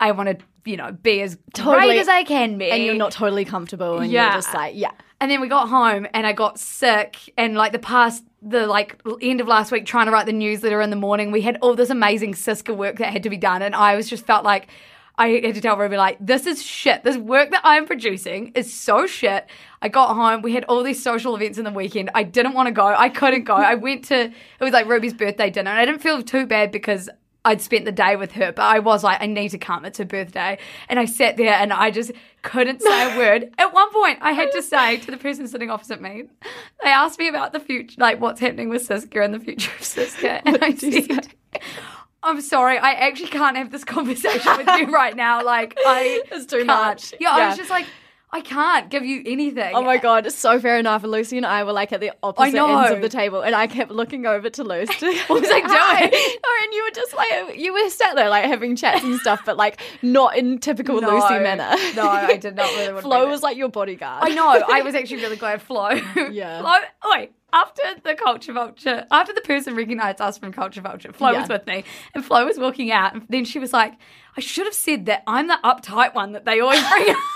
I 0.00 0.12
want 0.12 0.28
to 0.38 0.44
you 0.64 0.76
know 0.76 0.90
be 0.92 1.20
as 1.22 1.38
Totally. 1.54 1.86
great 1.86 1.98
as 2.00 2.08
I 2.08 2.24
can 2.24 2.58
be, 2.58 2.70
And 2.70 2.82
you're 2.82 2.94
not 2.96 3.12
totally 3.12 3.44
comfortable 3.44 3.98
and 4.00 4.10
Yeah. 4.10 4.24
you're 4.24 4.32
just 4.34 4.52
like, 4.52 4.74
yeah. 4.74 4.90
and 5.20 5.30
then 5.30 5.40
we 5.40 5.48
got 5.48 5.68
home 5.68 6.06
and 6.12 6.26
I 6.26 6.32
got 6.32 6.58
sick 6.58 7.16
and 7.36 7.54
like 7.56 7.72
the 7.72 7.78
past 7.78 8.24
the 8.42 8.66
like 8.66 9.00
end 9.20 9.40
of 9.40 9.46
last 9.48 9.70
week 9.72 9.86
trying 9.86 10.06
to 10.06 10.12
write 10.12 10.26
the 10.26 10.32
newsletter 10.32 10.80
in 10.80 10.90
the 10.90 10.96
morning, 10.96 11.30
we 11.32 11.40
had 11.42 11.58
all 11.62 11.74
this 11.74 11.90
amazing 11.90 12.32
Siska 12.34 12.76
work 12.76 12.96
that 12.98 13.12
had 13.12 13.22
to 13.22 13.30
be 13.30 13.36
done 13.36 13.62
and 13.62 13.74
I 13.74 13.94
was 13.96 14.08
just 14.10 14.24
felt 14.26 14.44
like 14.44 14.68
I 15.18 15.28
had 15.28 15.54
to 15.54 15.60
tell 15.60 15.76
Ruby 15.76 15.96
like 15.96 16.18
this 16.20 16.46
is 16.46 16.62
shit. 16.62 17.02
This 17.02 17.16
work 17.16 17.50
that 17.50 17.62
I'm 17.64 17.86
producing 17.86 18.52
is 18.54 18.72
so 18.72 19.06
shit. 19.06 19.46
I 19.80 19.88
got 19.88 20.14
home, 20.14 20.42
we 20.42 20.52
had 20.52 20.64
all 20.64 20.82
these 20.82 21.02
social 21.02 21.34
events 21.34 21.58
in 21.58 21.64
the 21.64 21.70
weekend. 21.70 22.10
I 22.14 22.22
didn't 22.22 22.54
want 22.54 22.66
to 22.66 22.72
go. 22.72 22.86
I 22.86 23.08
couldn't 23.08 23.44
go. 23.44 23.54
I 23.54 23.74
went 23.74 24.04
to 24.06 24.24
it 24.24 24.32
was 24.60 24.72
like 24.72 24.86
Ruby's 24.86 25.14
birthday 25.14 25.50
dinner 25.50 25.70
and 25.70 25.78
I 25.78 25.86
didn't 25.86 26.02
feel 26.02 26.22
too 26.22 26.46
bad 26.46 26.70
because 26.70 27.08
I'd 27.46 27.60
spent 27.60 27.84
the 27.84 27.92
day 27.92 28.16
with 28.16 28.32
her, 28.32 28.50
but 28.50 28.64
I 28.64 28.80
was 28.80 29.04
like, 29.04 29.22
I 29.22 29.26
need 29.26 29.50
to 29.50 29.58
come. 29.58 29.84
It's 29.84 29.98
her 29.98 30.04
birthday. 30.04 30.58
And 30.88 30.98
I 30.98 31.04
sat 31.04 31.36
there 31.36 31.54
and 31.54 31.72
I 31.72 31.92
just 31.92 32.10
couldn't 32.42 32.82
say 32.82 33.14
a 33.14 33.16
word. 33.16 33.54
At 33.58 33.72
one 33.72 33.92
point, 33.92 34.18
I 34.20 34.32
had 34.32 34.50
to 34.50 34.62
say 34.62 34.96
to 34.96 35.12
the 35.12 35.16
person 35.16 35.46
sitting 35.46 35.70
opposite 35.70 36.02
me, 36.02 36.24
they 36.82 36.90
asked 36.90 37.20
me 37.20 37.28
about 37.28 37.52
the 37.52 37.60
future, 37.60 37.94
like 37.98 38.20
what's 38.20 38.40
happening 38.40 38.68
with 38.68 38.86
Siska 38.86 39.24
and 39.24 39.32
the 39.32 39.38
future 39.38 39.70
of 39.70 39.82
Siska. 39.82 40.42
And 40.44 40.58
I 40.60 40.74
said, 40.74 41.28
I'm 42.26 42.40
sorry, 42.40 42.76
I 42.76 42.92
actually 42.92 43.28
can't 43.28 43.56
have 43.56 43.70
this 43.70 43.84
conversation 43.84 44.56
with 44.56 44.68
you 44.78 44.92
right 44.92 45.14
now. 45.14 45.36
Like, 45.46 45.78
I. 45.86 46.22
It's 46.32 46.46
too 46.46 46.58
can't. 46.58 46.66
much. 46.66 47.14
Yeah, 47.20 47.30
I 47.30 47.48
was 47.48 47.56
just 47.56 47.70
like, 47.70 47.86
I 48.32 48.40
can't 48.40 48.90
give 48.90 49.04
you 49.04 49.22
anything. 49.24 49.74
Oh 49.76 49.82
my 49.82 49.96
god, 49.98 50.26
it's 50.26 50.34
so 50.34 50.58
fair 50.58 50.76
enough. 50.76 51.04
And 51.04 51.12
Lucy 51.12 51.36
and 51.36 51.46
I 51.46 51.62
were 51.62 51.72
like 51.72 51.92
at 51.92 52.00
the 52.00 52.10
opposite 52.22 52.58
ends 52.58 52.90
of 52.90 53.00
the 53.00 53.08
table, 53.08 53.42
and 53.42 53.54
I 53.54 53.68
kept 53.68 53.92
looking 53.92 54.26
over 54.26 54.50
to 54.50 54.64
Luce. 54.64 54.88
To, 54.98 55.06
What 55.28 55.40
was 55.40 55.50
I 55.50 55.60
doing? 55.60 56.40
Oh, 56.44 56.62
and 56.64 56.72
you 56.74 56.84
were 56.84 56.90
just 56.94 57.14
like 57.14 57.58
you 57.58 57.72
were 57.72 57.88
sat 57.88 58.16
there 58.16 58.28
like 58.28 58.44
having 58.44 58.74
chats 58.74 59.04
and 59.04 59.18
stuff, 59.20 59.42
but 59.46 59.56
like 59.56 59.80
not 60.02 60.36
in 60.36 60.58
typical 60.58 61.00
No. 61.00 61.10
Lucy 61.14 61.38
manner. 61.38 61.76
No, 61.94 62.08
I 62.08 62.36
did 62.36 62.56
not 62.56 62.68
really 62.70 62.92
want 62.92 62.96
to 62.98 63.02
Flo 63.02 63.28
was 63.28 63.42
like 63.42 63.56
your 63.56 63.68
bodyguard. 63.68 64.24
I 64.24 64.34
know. 64.34 64.48
I 64.68 64.82
was 64.82 64.94
actually 64.94 65.22
really 65.22 65.36
glad 65.36 65.62
Flo. 65.62 65.90
Yeah. 66.30 66.60
Flo. 66.60 66.74
Oi. 67.12 67.28
After 67.52 67.82
the 68.04 68.14
culture 68.14 68.52
vulture, 68.52 69.06
after 69.10 69.32
the 69.32 69.40
person 69.40 69.74
recognised 69.76 70.20
us 70.20 70.36
from 70.36 70.52
culture 70.52 70.80
vulture, 70.80 71.12
Flo 71.12 71.30
Yeah. 71.30 71.40
was 71.40 71.48
with 71.48 71.66
me, 71.66 71.84
and 72.14 72.24
Flo 72.24 72.44
was 72.44 72.58
walking 72.58 72.90
out. 72.90 73.14
And 73.14 73.24
then 73.28 73.44
she 73.44 73.58
was 73.58 73.72
like, 73.72 73.94
"I 74.36 74.40
should 74.40 74.66
have 74.66 74.74
said 74.74 75.06
that 75.06 75.22
I'm 75.26 75.46
the 75.46 75.58
uptight 75.64 76.14
one 76.14 76.32
that 76.32 76.44
they 76.44 76.60
always 76.60 76.80
bring 76.88 77.08
up." 77.10 77.16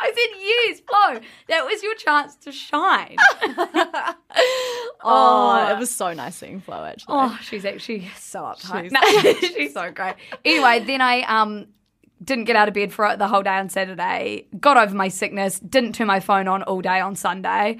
I 0.00 0.12
said, 0.14 0.40
"Yes, 0.40 0.80
Flo. 0.86 1.20
That 1.48 1.64
was 1.64 1.82
your 1.82 1.94
chance 1.94 2.36
to 2.36 2.52
shine." 2.52 3.16
Oh, 5.00 5.68
it 5.70 5.78
was 5.78 5.90
so 5.94 6.12
nice 6.12 6.36
seeing 6.36 6.60
Flo 6.60 6.84
actually. 6.84 7.14
Oh, 7.16 7.38
she's 7.42 7.64
actually 7.64 8.10
so 8.18 8.40
uptight. 8.42 8.90
She's- 8.90 8.92
No, 8.92 9.32
she's 9.56 9.72
so 9.72 9.90
great. 9.92 10.14
Anyway, 10.44 10.80
then 10.84 11.00
I 11.00 11.20
um 11.22 11.66
didn't 12.22 12.44
get 12.44 12.56
out 12.56 12.66
of 12.68 12.74
bed 12.74 12.92
for 12.92 13.16
the 13.16 13.28
whole 13.28 13.42
day 13.42 13.56
on 13.56 13.68
Saturday. 13.68 14.46
Got 14.58 14.76
over 14.76 14.94
my 14.94 15.08
sickness. 15.08 15.60
Didn't 15.60 15.92
turn 15.94 16.08
my 16.08 16.18
phone 16.20 16.48
on 16.48 16.62
all 16.64 16.80
day 16.80 17.00
on 17.00 17.14
Sunday. 17.14 17.78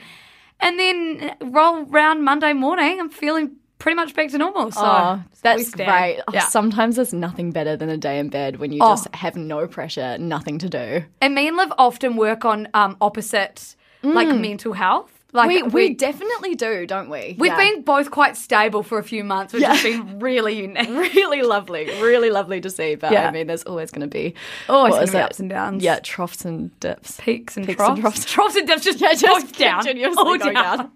And 0.60 0.78
then 0.78 1.36
roll 1.40 1.84
round 1.84 2.24
Monday 2.24 2.52
morning, 2.52 3.00
I'm 3.00 3.10
feeling 3.10 3.52
pretty 3.78 3.94
much 3.94 4.14
back 4.14 4.30
to 4.30 4.38
normal. 4.38 4.72
So 4.72 4.80
Oh, 4.84 5.22
that's 5.42 5.70
great. 5.70 6.20
Oh, 6.26 6.32
Yeah. 6.32 6.40
Sometimes 6.48 6.96
there's 6.96 7.12
nothing 7.12 7.52
better 7.52 7.76
than 7.76 7.88
a 7.88 7.96
day 7.96 8.18
in 8.18 8.28
bed 8.28 8.56
when 8.58 8.72
you 8.72 8.80
Oh. 8.82 8.88
just 8.88 9.14
have 9.14 9.36
no 9.36 9.66
pressure, 9.68 10.18
nothing 10.18 10.58
to 10.58 10.68
do. 10.68 11.04
And 11.20 11.34
me 11.34 11.46
and 11.48 11.56
Liv 11.56 11.72
often 11.78 12.16
work 12.16 12.44
on 12.44 12.68
um, 12.74 12.96
opposite, 13.00 13.76
like 14.02 14.28
mental 14.28 14.72
health. 14.72 15.17
Like 15.34 15.48
We, 15.48 15.62
we 15.62 15.94
definitely 15.94 16.54
do, 16.54 16.86
don't 16.86 17.10
we? 17.10 17.36
We've 17.38 17.52
Yeah. 17.52 17.56
been 17.58 17.82
both 17.82 18.10
quite 18.10 18.34
stable 18.34 18.82
for 18.82 18.98
a 18.98 19.02
few 19.02 19.22
months, 19.24 19.52
which 19.52 19.62
has 19.62 19.84
Yeah. 19.84 19.98
been 19.98 20.18
really 20.20 20.58
unique. 20.62 20.88
really 21.14 21.42
lovely, 21.42 21.84
really 22.00 22.30
lovely 22.30 22.62
to 22.62 22.70
see. 22.70 22.94
But 22.94 23.12
Yeah. 23.12 23.28
I 23.28 23.30
mean, 23.30 23.46
there's 23.46 23.62
always 23.64 23.90
going 23.90 24.08
to 24.08 24.12
be 24.12 24.34
Always 24.70 24.92
what 24.92 25.00
gonna 25.06 25.12
be 25.12 25.18
ups 25.18 25.38
and 25.38 25.50
downs. 25.50 25.82
Yeah, 25.84 25.98
troughs 26.02 26.46
and 26.46 26.78
dips. 26.80 27.18
Peaks 27.20 27.58
and 27.58 27.66
Peaks 27.66 27.76
troughs. 27.76 27.90
and 27.90 28.00
troughs. 28.00 28.24
troughs 28.24 28.56
and 28.56 28.66
dips 28.66 28.84
just, 28.84 29.00
Yeah, 29.02 29.12
just 29.12 29.22
both 29.48 29.58
down. 29.58 29.82
continuously 29.84 30.16
All 30.18 30.38
going 30.38 30.54
down. 30.54 30.92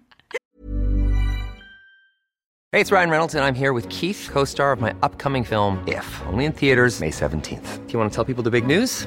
Hey, 2.72 2.80
it's 2.80 2.90
Ryan 2.90 3.10
Reynolds, 3.10 3.34
and 3.34 3.44
I'm 3.44 3.54
here 3.54 3.74
with 3.74 3.86
Keith, 3.90 4.30
co 4.32 4.44
star 4.44 4.72
of 4.72 4.80
my 4.80 4.94
upcoming 5.02 5.44
film, 5.44 5.84
If, 5.86 6.22
only 6.28 6.46
in 6.46 6.52
theaters, 6.52 7.00
May 7.00 7.10
17th. 7.10 7.86
Do 7.86 7.92
you 7.92 7.98
want 7.98 8.10
to 8.10 8.14
tell 8.14 8.24
people 8.24 8.42
the 8.42 8.50
big 8.50 8.66
news? 8.66 9.06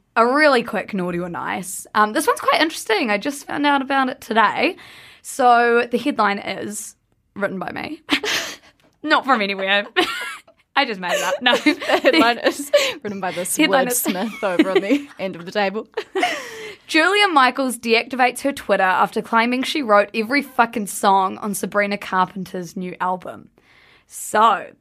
a 0.15 0.25
really 0.25 0.63
quick 0.63 0.93
naughty 0.93 1.19
or 1.19 1.29
nice. 1.29 1.87
Um, 1.95 2.13
this 2.13 2.27
one's 2.27 2.39
quite 2.39 2.61
interesting. 2.61 3.09
I 3.09 3.17
just 3.17 3.45
found 3.45 3.65
out 3.65 3.81
about 3.81 4.09
it 4.09 4.21
today. 4.21 4.75
So 5.21 5.87
the 5.89 5.97
headline 5.97 6.39
is 6.39 6.95
written 7.35 7.59
by 7.59 7.71
me, 7.71 8.01
not 9.03 9.25
from 9.25 9.41
anywhere. 9.41 9.85
I 10.75 10.85
just 10.85 10.99
made 11.01 11.11
it 11.13 11.21
up. 11.21 11.33
No, 11.41 11.55
the 11.57 11.99
Headline 12.01 12.37
is 12.39 12.71
written 13.03 13.19
by 13.19 13.31
this 13.31 13.55
Headline 13.57 13.89
is- 13.89 14.03
wordsmith 14.03 14.41
over 14.43 14.71
on 14.71 14.79
the 14.79 15.07
end 15.19 15.35
of 15.35 15.45
the 15.45 15.51
table. 15.51 15.87
Julia 16.87 17.27
Michaels 17.27 17.77
deactivates 17.77 18.39
her 18.41 18.51
Twitter 18.53 18.83
after 18.83 19.21
claiming 19.21 19.63
she 19.63 19.81
wrote 19.81 20.09
every 20.13 20.41
fucking 20.41 20.87
song 20.87 21.37
on 21.39 21.53
Sabrina 21.53 21.97
Carpenter's 21.97 22.75
new 22.77 22.95
album. 23.01 23.49
So, 24.07 24.71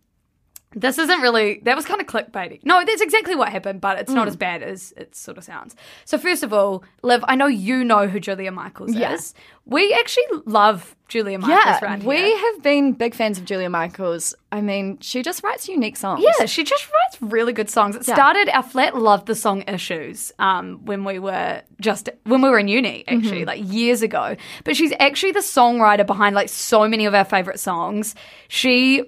this 0.74 0.98
isn't 0.98 1.20
really, 1.20 1.60
that 1.64 1.74
was 1.74 1.84
kind 1.84 2.00
of 2.00 2.06
clickbaity. 2.06 2.60
No, 2.64 2.84
that's 2.84 3.02
exactly 3.02 3.34
what 3.34 3.48
happened, 3.48 3.80
but 3.80 3.98
it's 3.98 4.12
not 4.12 4.28
as 4.28 4.36
bad 4.36 4.62
as 4.62 4.92
it 4.96 5.16
sort 5.16 5.36
of 5.36 5.42
sounds. 5.42 5.74
So, 6.04 6.16
first 6.16 6.44
of 6.44 6.52
all, 6.52 6.84
Liv, 7.02 7.24
I 7.26 7.34
know 7.34 7.46
you 7.48 7.82
know 7.82 8.06
who 8.06 8.20
Julia 8.20 8.52
Michaels 8.52 8.94
Yeah. 8.94 9.12
is. 9.14 9.34
We 9.66 9.92
actually 9.92 10.24
love 10.46 10.94
Julia 11.08 11.38
Michaels 11.38 11.64
Yeah, 11.64 11.78
around 11.84 12.04
we 12.04 12.16
here. 12.16 12.38
have 12.38 12.62
been 12.62 12.92
big 12.92 13.14
fans 13.14 13.36
of 13.38 13.44
Julia 13.44 13.68
Michaels. 13.68 14.34
I 14.52 14.60
mean, 14.60 14.98
she 15.00 15.22
just 15.22 15.42
writes 15.42 15.68
unique 15.68 15.96
songs. 15.96 16.22
Yeah, 16.24 16.46
she 16.46 16.62
just 16.62 16.86
writes 16.88 17.20
really 17.20 17.52
good 17.52 17.68
songs. 17.68 17.96
It 17.96 18.04
started 18.04 18.48
our 18.54 18.62
flat 18.62 18.96
loved 18.96 19.26
the 19.26 19.34
song 19.34 19.62
Issues 19.66 20.30
um, 20.38 20.84
when 20.84 21.04
we 21.04 21.18
were 21.18 21.62
just 21.80 22.08
when 22.24 22.42
we 22.42 22.48
were 22.48 22.58
in 22.60 22.68
uni, 22.68 23.04
Mm-hmm. 23.08 23.18
actually, 23.18 23.44
like 23.44 23.60
years 23.64 24.02
ago. 24.02 24.36
But 24.64 24.76
she's 24.76 24.92
actually 25.00 25.32
the 25.32 25.40
songwriter 25.40 26.06
behind 26.06 26.34
like 26.36 26.48
so 26.48 26.86
many 26.88 27.06
of 27.06 27.14
our 27.14 27.24
favorite 27.24 27.58
songs. 27.60 28.14
She 28.48 29.02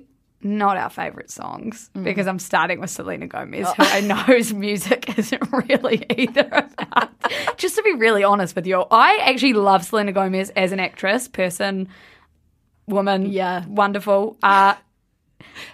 not 0.45 0.77
our 0.77 0.91
favorite 0.91 1.31
songs 1.31 1.91
Mm. 1.95 2.05
because 2.05 2.27
I'm 2.27 2.39
starting 2.39 2.81
with 2.81 2.91
Selena 2.91 3.27
Gomez, 3.27 3.67
who 3.77 3.83
I 3.85 4.01
know's 4.01 4.53
music 4.53 5.19
isn't 5.19 5.43
really 5.53 6.05
either 6.17 6.49
about. 6.79 7.11
Just 7.57 7.77
to 7.77 7.83
be 7.83 7.93
really 7.95 8.25
honest 8.25 8.55
with 8.57 8.67
you, 8.67 8.85
I 8.91 9.19
actually 9.23 9.53
love 9.55 9.85
Selena 9.85 10.13
Gomez 10.13 10.51
as 10.51 10.73
an 10.73 10.81
actress, 10.81 11.29
person, 11.29 11.89
woman. 12.87 13.31
Yeah. 13.31 13.65
wonderful. 13.67 14.37
Uh, 14.43 14.75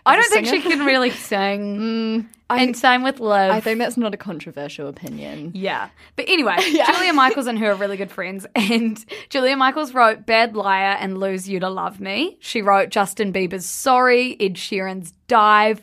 I 0.07 0.17
don't 0.17 0.31
think 0.31 0.47
singer? 0.47 0.63
she 0.63 0.69
can 0.69 0.87
really 0.87 1.11
sing. 1.31 1.79
Mm, 1.79 2.27
and 2.51 2.77
same 2.77 3.03
with 3.03 3.21
Liv. 3.21 3.51
I 3.51 3.61
think 3.61 3.79
that's 3.79 3.97
not 3.97 4.15
a 4.15 4.17
controversial 4.17 4.89
opinion. 4.89 5.53
Yeah. 5.55 5.91
But 6.17 6.27
anyway, 6.29 6.57
Julia 6.61 7.13
Michaels 7.13 7.47
and 7.47 7.59
her 7.59 7.73
are 7.73 7.75
really 7.75 7.97
good 7.97 8.11
friends. 8.11 8.47
And 8.55 9.05
Julia 9.29 9.57
Michaels 9.57 9.95
wrote 9.95 10.27
Bad 10.27 10.55
Liar 10.57 10.97
and 11.01 11.19
Lose 11.19 11.49
You 11.49 11.61
to 11.61 11.69
Love 11.69 12.01
Me. 12.01 12.37
She 12.41 12.63
wrote 12.63 12.91
Justin 12.91 13.33
Bieber's 13.33 13.67
Sorry, 13.67 14.37
Ed 14.41 14.55
Sheeran's 14.55 15.13
Dive, 15.27 15.81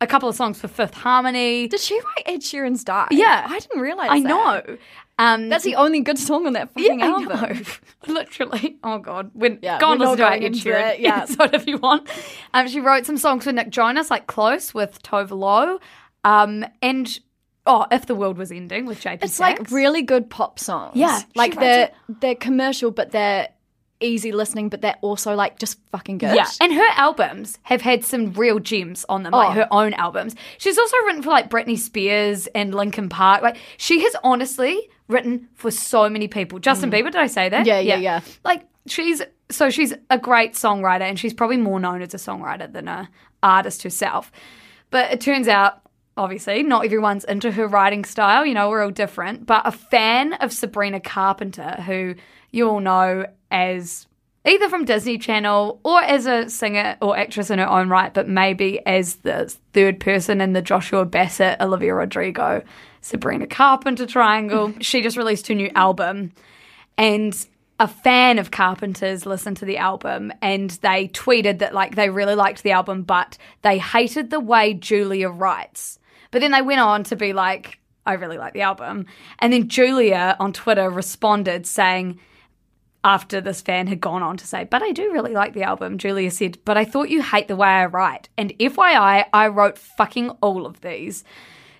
a 0.00 0.06
couple 0.06 0.28
of 0.28 0.34
songs 0.34 0.60
for 0.60 0.68
Fifth 0.68 0.94
Harmony. 0.94 1.68
Did 1.68 1.80
she 1.80 1.94
write 1.94 2.22
Ed 2.26 2.40
Sheeran's 2.40 2.84
Dive? 2.84 3.08
Yeah. 3.12 3.46
I 3.48 3.58
didn't 3.58 3.80
realize 3.80 4.10
I 4.10 4.20
that. 4.20 4.28
know. 4.28 4.76
Um, 5.18 5.48
That's 5.48 5.64
the 5.64 5.76
only 5.76 6.00
good 6.00 6.18
song 6.18 6.46
on 6.46 6.52
that 6.52 6.68
yeah, 6.76 6.82
fucking 6.88 7.02
I 7.02 7.06
album. 7.06 7.28
know. 7.28 7.62
Literally. 8.14 8.76
Oh 8.84 8.98
god. 8.98 9.30
When, 9.32 9.58
Yeah, 9.62 9.78
go 9.80 9.92
and 9.92 10.00
listen 10.00 10.18
to 10.18 10.26
Ed 10.26 10.52
Sheeran 10.52 10.94
it, 10.94 11.00
yeah. 11.00 11.22
episode 11.22 11.54
if 11.54 11.66
you 11.66 11.78
want. 11.78 12.08
Um, 12.52 12.68
she 12.68 12.80
wrote 12.80 13.06
some 13.06 13.16
songs 13.16 13.44
for 13.44 13.52
Nick 13.52 13.70
Jonas, 13.70 14.10
like 14.10 14.26
Close 14.26 14.74
with 14.74 15.02
Tove 15.02 15.30
Lo. 15.30 15.78
Um, 16.24 16.66
and 16.82 17.18
oh, 17.66 17.86
If 17.90 18.04
the 18.04 18.14
World 18.14 18.36
Was 18.36 18.52
Ending 18.52 18.84
with 18.84 19.00
JP 19.00 19.20
It's 19.22 19.40
like 19.40 19.70
really 19.70 20.02
good 20.02 20.28
pop 20.28 20.58
songs. 20.58 20.96
Yeah, 20.96 21.22
like 21.34 21.58
they're 21.58 21.92
they're 22.20 22.34
commercial, 22.34 22.90
but 22.90 23.12
they're 23.12 23.48
easy 24.00 24.32
listening, 24.32 24.68
but 24.68 24.80
they're 24.82 24.98
also 25.00 25.34
like 25.34 25.58
just 25.58 25.78
fucking 25.90 26.18
good. 26.18 26.34
Yeah, 26.34 26.46
and 26.60 26.72
her 26.72 26.88
albums 26.96 27.58
have 27.62 27.80
had 27.80 28.04
some 28.04 28.32
real 28.32 28.58
gems 28.58 29.04
on 29.08 29.22
them, 29.22 29.32
like 29.32 29.50
Oh. 29.50 29.52
her 29.52 29.68
own 29.70 29.94
albums. 29.94 30.34
She's 30.58 30.78
also 30.78 30.96
written 31.06 31.22
for 31.22 31.30
like 31.30 31.48
Britney 31.50 31.78
Spears 31.78 32.46
and 32.48 32.74
Linkin 32.74 33.08
Park. 33.08 33.42
Like 33.42 33.56
she 33.78 34.00
has 34.02 34.14
honestly 34.22 34.88
written 35.08 35.48
for 35.54 35.70
so 35.70 36.08
many 36.08 36.28
people. 36.28 36.58
Justin 36.58 36.90
Bieber, 36.90 37.04
did 37.06 37.16
I 37.16 37.26
say 37.26 37.48
that? 37.48 37.64
Mm. 37.64 37.66
Yeah, 37.68 37.78
yeah, 37.80 37.96
yeah. 37.96 38.20
Like 38.44 38.66
she's 38.86 39.22
so 39.50 39.70
she's 39.70 39.94
a 40.10 40.18
great 40.18 40.52
songwriter, 40.54 41.02
and 41.02 41.18
she's 41.18 41.32
probably 41.34 41.56
more 41.56 41.78
known 41.80 42.02
as 42.02 42.12
a 42.14 42.18
songwriter 42.18 42.70
than 42.72 42.88
a 42.88 43.08
artist 43.42 43.82
herself. 43.82 44.30
But 44.90 45.12
it 45.12 45.20
turns 45.20 45.48
out. 45.48 45.80
Obviously, 46.18 46.62
not 46.62 46.82
everyone's 46.86 47.24
into 47.24 47.50
her 47.50 47.68
writing 47.68 48.02
style. 48.06 48.46
You 48.46 48.54
know, 48.54 48.70
we're 48.70 48.82
all 48.82 48.90
different. 48.90 49.44
But 49.44 49.66
a 49.66 49.70
fan 49.70 50.32
of 50.32 50.50
Sabrina 50.50 50.98
Carpenter, 50.98 51.72
who 51.82 52.14
you 52.50 52.70
all 52.70 52.80
know 52.80 53.26
as 53.50 54.06
either 54.44 54.68
from 54.68 54.84
Disney 54.84 55.18
Channel 55.18 55.80
or 55.82 56.02
as 56.02 56.26
a 56.26 56.48
singer 56.48 56.96
or 57.02 57.16
actress 57.16 57.50
in 57.50 57.58
her 57.58 57.68
own 57.68 57.88
right, 57.88 58.14
but 58.14 58.28
maybe 58.28 58.84
as 58.86 59.16
the 59.16 59.54
third 59.72 60.00
person 60.00 60.40
in 60.40 60.52
the 60.52 60.62
Joshua 60.62 61.04
Bassett, 61.04 61.60
Olivia 61.60 61.94
Rodrigo, 61.94 62.62
Sabrina 63.00 63.46
Carpenter 63.46 64.06
triangle. 64.06 64.72
she 64.80 65.02
just 65.02 65.16
released 65.16 65.48
her 65.48 65.54
new 65.54 65.70
album 65.74 66.32
and 66.96 67.46
a 67.78 67.88
fan 67.88 68.38
of 68.38 68.50
Carpenter's 68.50 69.26
listened 69.26 69.58
to 69.58 69.66
the 69.66 69.76
album 69.76 70.32
and 70.40 70.70
they 70.70 71.08
tweeted 71.08 71.58
that 71.58 71.74
like 71.74 71.94
they 71.94 72.08
really 72.08 72.34
liked 72.34 72.62
the 72.62 72.70
album, 72.70 73.02
but 73.02 73.36
they 73.62 73.78
hated 73.78 74.30
the 74.30 74.40
way 74.40 74.72
Julia 74.72 75.28
writes. 75.28 75.98
But 76.30 76.40
then 76.40 76.52
they 76.52 76.62
went 76.62 76.80
on 76.80 77.04
to 77.04 77.16
be 77.16 77.32
like, 77.32 77.78
I 78.06 78.14
really 78.14 78.38
like 78.38 78.54
the 78.54 78.62
album. 78.62 79.06
And 79.40 79.52
then 79.52 79.68
Julia 79.68 80.36
on 80.38 80.52
Twitter 80.52 80.88
responded 80.88 81.66
saying, 81.66 82.18
after 83.06 83.40
this 83.40 83.60
fan 83.62 83.86
had 83.86 84.00
gone 84.00 84.22
on 84.22 84.36
to 84.36 84.46
say, 84.46 84.64
but 84.64 84.82
I 84.82 84.90
do 84.90 85.12
really 85.12 85.32
like 85.32 85.54
the 85.54 85.62
album, 85.62 85.96
Julia 85.96 86.30
said, 86.30 86.58
but 86.64 86.76
I 86.76 86.84
thought 86.84 87.08
you 87.08 87.22
hate 87.22 87.46
the 87.46 87.54
way 87.56 87.68
I 87.68 87.86
write. 87.86 88.28
And 88.36 88.50
FYI, 88.58 89.24
I 89.32 89.46
wrote 89.48 89.78
fucking 89.78 90.30
all 90.42 90.66
of 90.66 90.80
these. 90.80 91.22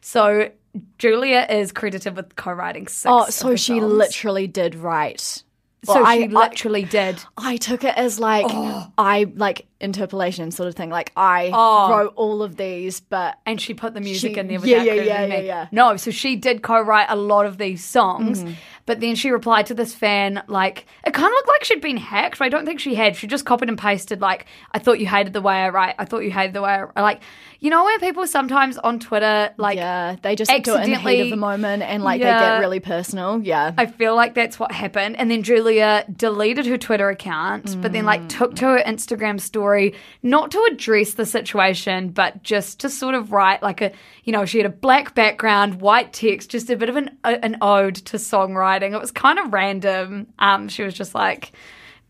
So 0.01 0.51
Julia 0.99 1.45
is 1.51 1.73
credited 1.73 2.15
with 2.17 2.37
co-writing 2.37 2.87
six. 2.87 3.07
Oh, 3.09 3.27
so 3.29 3.57
she 3.57 3.81
songs. 3.81 3.93
literally 3.93 4.47
did 4.47 4.77
write. 4.77 5.43
So 5.85 5.95
Well, 6.03 6.15
she 6.15 6.25
I- 6.25 6.27
literally 6.29 6.85
did. 6.85 7.19
I 7.37 7.57
took 7.57 7.83
it 7.83 7.97
as 7.97 8.21
like 8.21 8.47
oh. 8.49 8.91
I 8.97 9.27
like 9.35 9.67
interpolation 9.81 10.51
sort 10.51 10.69
of 10.69 10.75
thing. 10.75 10.91
Like 10.91 11.13
I 11.17 11.51
Oh. 11.53 11.91
wrote 11.91 12.13
all 12.17 12.43
of 12.43 12.57
these, 12.57 13.01
but 13.01 13.37
And 13.47 13.61
she 13.61 13.75
put 13.75 13.95
the 13.95 14.01
music 14.01 14.35
She- 14.35 14.39
in 14.41 14.49
there 14.49 14.55
yeah, 14.59 14.61
without 14.61 14.87
yeah, 14.87 14.93
crediting 14.95 15.07
yeah, 15.07 15.27
me. 15.27 15.35
yeah, 15.35 15.41
yeah. 15.63 15.67
No, 15.73 15.97
so 15.97 16.11
she 16.11 16.37
did 16.37 16.63
co-write 16.63 17.07
a 17.09 17.17
lot 17.17 17.47
of 17.47 17.59
these 17.59 17.85
songs, 17.85 18.43
Mm-hmm. 18.43 18.53
but 18.87 19.01
then 19.01 19.15
she 19.15 19.31
replied 19.31 19.67
to 19.67 19.75
this 19.75 19.95
fan 19.95 20.43
like 20.49 20.87
it 21.07 21.13
kind 21.15 21.27
of 21.27 21.33
looked 21.33 21.49
like 21.49 21.65
she'd 21.65 21.81
been 21.81 21.97
hacked. 21.99 22.39
But 22.39 22.47
I 22.47 22.49
don't 22.49 22.65
think 22.67 22.81
she 22.81 22.95
had. 22.95 23.17
She 23.17 23.27
just 23.27 23.45
copied 23.45 23.69
and 23.69 23.79
pasted 23.79 24.21
like, 24.21 24.47
"I 24.73 24.79
thought 24.79 24.99
you 25.01 25.07
hated 25.07 25.33
the 25.33 25.41
way 25.43 25.55
I 25.55 25.69
write. 25.69 25.95
I 25.99 26.05
thought 26.05 26.21
you 26.25 26.31
hated 26.31 26.55
the 26.55 26.63
way 26.63 26.83
I 26.97 27.01
like." 27.03 27.21
You 27.59 27.71
know 27.71 27.85
when 27.85 27.99
people 28.01 28.27
sometimes 28.27 28.77
on 28.79 28.99
Twitter 29.01 29.51
like 29.57 29.77
yeah, 29.77 30.17
they 30.23 30.37
just 30.37 30.51
do 30.51 30.55
it 30.55 30.59
in 30.59 30.65
the 30.65 30.75
heat 30.75 30.93
accidentally- 30.95 31.21
of 31.23 31.31
the 31.31 31.37
moment 31.37 31.83
and 31.83 32.03
like 32.05 32.21
they 32.21 32.27
get 32.27 32.59
really 32.59 32.81
personal. 32.81 33.41
Yeah, 33.43 33.73
I 33.79 33.87
feel 33.87 34.15
like 34.15 34.35
that's 34.35 34.59
what 34.59 34.73
happened. 34.73 35.17
And 35.19 35.31
then 35.31 35.43
Julia 35.43 36.05
deleted 36.15 36.67
her 36.67 36.77
Twitter 36.77 37.09
account, 37.09 37.81
but 37.81 37.93
then 37.93 38.05
like 38.05 38.29
took 38.29 38.55
to 38.57 38.67
her 38.67 38.83
Instagram 38.87 39.41
story, 39.41 39.66
not 40.23 40.51
to 40.51 40.69
address 40.71 41.15
the 41.15 41.27
situation, 41.27 42.11
but 42.11 42.43
just 42.43 42.81
to 42.81 42.89
sort 42.89 43.15
of 43.15 43.33
write 43.33 43.63
like 43.63 43.81
a, 43.81 43.93
you 44.25 44.33
know, 44.33 44.45
she 44.45 44.59
had 44.59 44.67
a 44.67 44.71
black 44.71 45.15
background, 45.15 45.81
white 45.81 46.13
text, 46.13 46.51
just 46.51 46.71
a 46.71 46.77
bit 46.77 46.89
of 46.89 46.97
an 46.97 47.17
an 47.25 47.57
ode 47.61 47.97
to 47.97 48.17
songwriting. 48.17 48.93
It 48.93 49.01
was 49.01 49.11
kind 49.11 49.39
of 49.39 49.53
random. 49.53 50.27
Um, 50.39 50.69
she 50.69 50.83
was 50.83 50.95
just 50.95 51.15
like, 51.15 51.53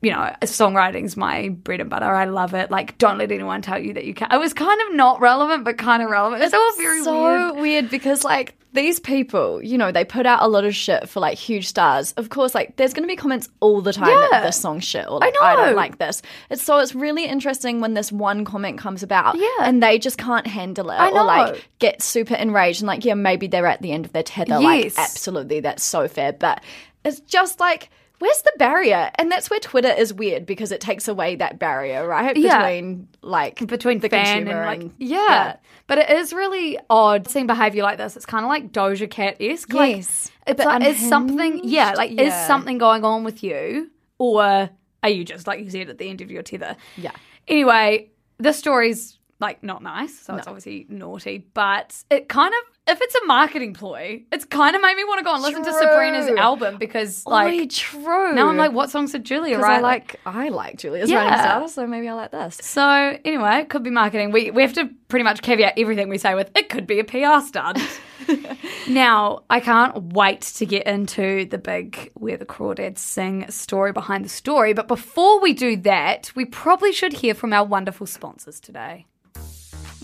you 0.02 0.10
know, 0.10 0.34
songwriting's 0.42 1.16
my 1.16 1.48
bread 1.48 1.80
and 1.80 1.88
butter. 1.90 2.04
I 2.04 2.26
love 2.26 2.54
it. 2.54 2.70
Like, 2.70 2.98
don't 2.98 3.18
let 3.18 3.32
anyone 3.32 3.62
tell 3.62 3.78
you 3.78 3.94
that 3.94 4.04
you 4.04 4.14
can't. 4.14 4.32
It 4.32 4.38
was 4.38 4.52
kind 4.52 4.80
of 4.88 4.94
not 4.94 5.20
relevant, 5.20 5.64
but 5.64 5.78
kind 5.78 6.02
of 6.02 6.10
relevant. 6.10 6.42
It's 6.42 6.54
all 6.54 6.76
very 6.76 7.02
so 7.02 7.52
weird. 7.52 7.62
weird. 7.62 7.90
because 7.90 8.22
like 8.22 8.54
these 8.74 9.00
people, 9.00 9.62
you 9.62 9.78
know, 9.78 9.90
they 9.90 10.04
put 10.04 10.26
out 10.26 10.42
a 10.42 10.48
lot 10.48 10.66
of 10.66 10.74
shit 10.74 11.08
for 11.08 11.20
like 11.20 11.38
huge 11.38 11.66
stars. 11.66 12.12
Of 12.12 12.28
course, 12.28 12.54
like 12.54 12.76
there's 12.76 12.92
going 12.92 13.04
to 13.04 13.08
be 13.08 13.16
comments 13.16 13.48
all 13.60 13.80
the 13.80 13.94
time 13.94 14.08
Yeah. 14.10 14.28
that 14.32 14.42
this 14.44 14.60
song 14.60 14.80
shit 14.80 15.08
or 15.08 15.18
like 15.18 15.34
I 15.40 15.54
I, 15.54 15.56
don't 15.56 15.76
like 15.76 15.96
this. 15.96 16.20
It's 16.50 16.62
so 16.62 16.78
it's 16.78 16.94
really 16.94 17.24
interesting 17.24 17.80
when 17.80 17.94
this 17.94 18.12
one 18.12 18.44
comment 18.44 18.78
comes 18.78 19.02
about, 19.02 19.36
Yeah. 19.38 19.48
and 19.60 19.82
they 19.82 19.98
just 19.98 20.18
can't 20.18 20.46
handle 20.46 20.90
it 20.90 21.00
or 21.00 21.24
like 21.24 21.66
get 21.78 22.02
super 22.02 22.34
enraged 22.34 22.82
and 22.82 22.86
like 22.86 23.04
yeah, 23.06 23.14
maybe 23.14 23.46
they're 23.46 23.66
at 23.66 23.80
the 23.80 23.92
end 23.92 24.04
of 24.04 24.12
their 24.12 24.22
tether. 24.22 24.60
Yes. 24.60 24.96
Like 24.98 25.04
absolutely, 25.08 25.60
that's 25.60 25.82
so 25.82 26.06
fair, 26.06 26.34
but 26.34 26.62
it's 27.02 27.20
just 27.20 27.60
like. 27.60 27.88
Where's 28.18 28.42
the 28.42 28.52
barrier? 28.58 29.10
And 29.16 29.30
that's 29.30 29.50
where 29.50 29.60
Twitter 29.60 29.90
is 29.90 30.12
weird 30.14 30.46
because 30.46 30.72
it 30.72 30.80
takes 30.80 31.06
away 31.06 31.36
that 31.36 31.58
barrier, 31.58 32.06
right? 32.06 32.36
Yeah. 32.36 32.58
Between 32.58 33.08
like 33.22 33.66
between 33.66 34.00
the 34.00 34.08
fan 34.08 34.38
consumer 34.44 34.62
and 34.62 34.66
like 34.66 34.80
and 34.80 34.94
yeah. 34.98 35.56
But 35.86 35.98
it 35.98 36.10
is 36.10 36.32
really 36.32 36.78
odd 36.88 37.28
seeing 37.28 37.46
behavior 37.46 37.82
like 37.82 37.98
this. 37.98 38.16
It's 38.16 38.26
kind 38.26 38.44
of 38.44 38.48
like 38.48 38.72
Doja 38.72 39.10
Cat 39.10 39.36
esque. 39.40 39.72
Like, 39.72 39.96
Yes, 39.96 40.30
a 40.46 40.50
it's 40.50 40.64
like 40.64 40.82
is 40.84 41.08
something 41.08 41.60
yeah 41.64 41.92
like 41.96 42.12
is 42.12 42.34
something 42.46 42.78
going 42.78 43.04
on 43.04 43.24
with 43.24 43.42
you 43.42 43.90
or 44.18 44.70
are 45.02 45.10
you 45.10 45.24
just 45.24 45.46
like 45.46 45.60
you 45.60 45.70
said 45.70 45.88
at 45.88 45.98
the 45.98 46.08
end 46.08 46.20
of 46.20 46.30
your 46.30 46.42
tether? 46.42 46.76
Yeah. 46.96 47.12
Anyway, 47.48 48.10
this 48.38 48.58
story's 48.58 49.18
like 49.38 49.62
not 49.62 49.82
nice, 49.82 50.18
so 50.18 50.34
it's 50.36 50.46
obviously 50.46 50.86
naughty. 50.88 51.46
But 51.52 52.02
it 52.10 52.28
kind 52.28 52.52
of 52.52 52.92
if 52.92 53.00
it's 53.02 53.14
a 53.16 53.26
marketing 53.26 53.74
ploy, 53.74 54.22
it's 54.32 54.44
kind 54.44 54.76
of 54.76 54.80
made 54.82 54.96
me 54.96 55.04
want 55.04 55.18
to 55.18 55.24
go 55.24 55.34
and 55.34 55.42
listen 55.42 55.64
to 55.64 55.72
Sabrina's 55.72 56.28
album 56.38 56.78
because 56.78 57.26
like 57.26 57.70
true. 57.70 58.34
now 58.34 58.48
I'm 58.48 58.56
like, 58.56 58.72
what 58.72 58.90
songs 58.90 59.12
did 59.12 59.24
Julia 59.24 59.58
write? 59.58 59.78
I 59.78 59.80
like 59.80 60.20
I 60.24 60.48
like 60.48 60.78
Julia's 60.78 61.10
Yeah. 61.10 61.24
writing 61.24 61.38
style, 61.38 61.68
so 61.68 61.86
maybe 61.86 62.08
I 62.08 62.14
like 62.14 62.30
this. 62.30 62.58
So 62.62 63.18
anyway, 63.24 63.58
it 63.58 63.68
could 63.68 63.82
be 63.82 63.90
marketing. 63.90 64.30
We 64.32 64.50
we 64.50 64.62
have 64.62 64.72
to 64.74 64.88
pretty 65.08 65.24
much 65.24 65.42
caveat 65.42 65.74
everything 65.76 66.08
we 66.08 66.18
say 66.18 66.34
with 66.34 66.50
it 66.56 66.68
could 66.68 66.86
be 66.86 67.00
a 67.00 67.04
PR 67.04 67.44
stunt. 67.44 67.78
now, 68.88 69.42
I 69.50 69.60
can't 69.60 70.12
wait 70.12 70.40
to 70.42 70.66
get 70.66 70.86
into 70.86 71.44
the 71.46 71.58
big 71.58 72.10
where 72.14 72.36
the 72.36 72.46
crawdads 72.46 72.98
sing 72.98 73.48
story 73.50 73.92
behind 73.92 74.24
the 74.24 74.28
story, 74.28 74.72
but 74.72 74.88
before 74.88 75.40
we 75.40 75.52
do 75.52 75.76
that, 75.78 76.32
we 76.34 76.44
probably 76.44 76.92
should 76.92 77.12
hear 77.12 77.34
from 77.34 77.52
our 77.52 77.64
wonderful 77.64 78.06
sponsors 78.06 78.58
today. 78.60 79.06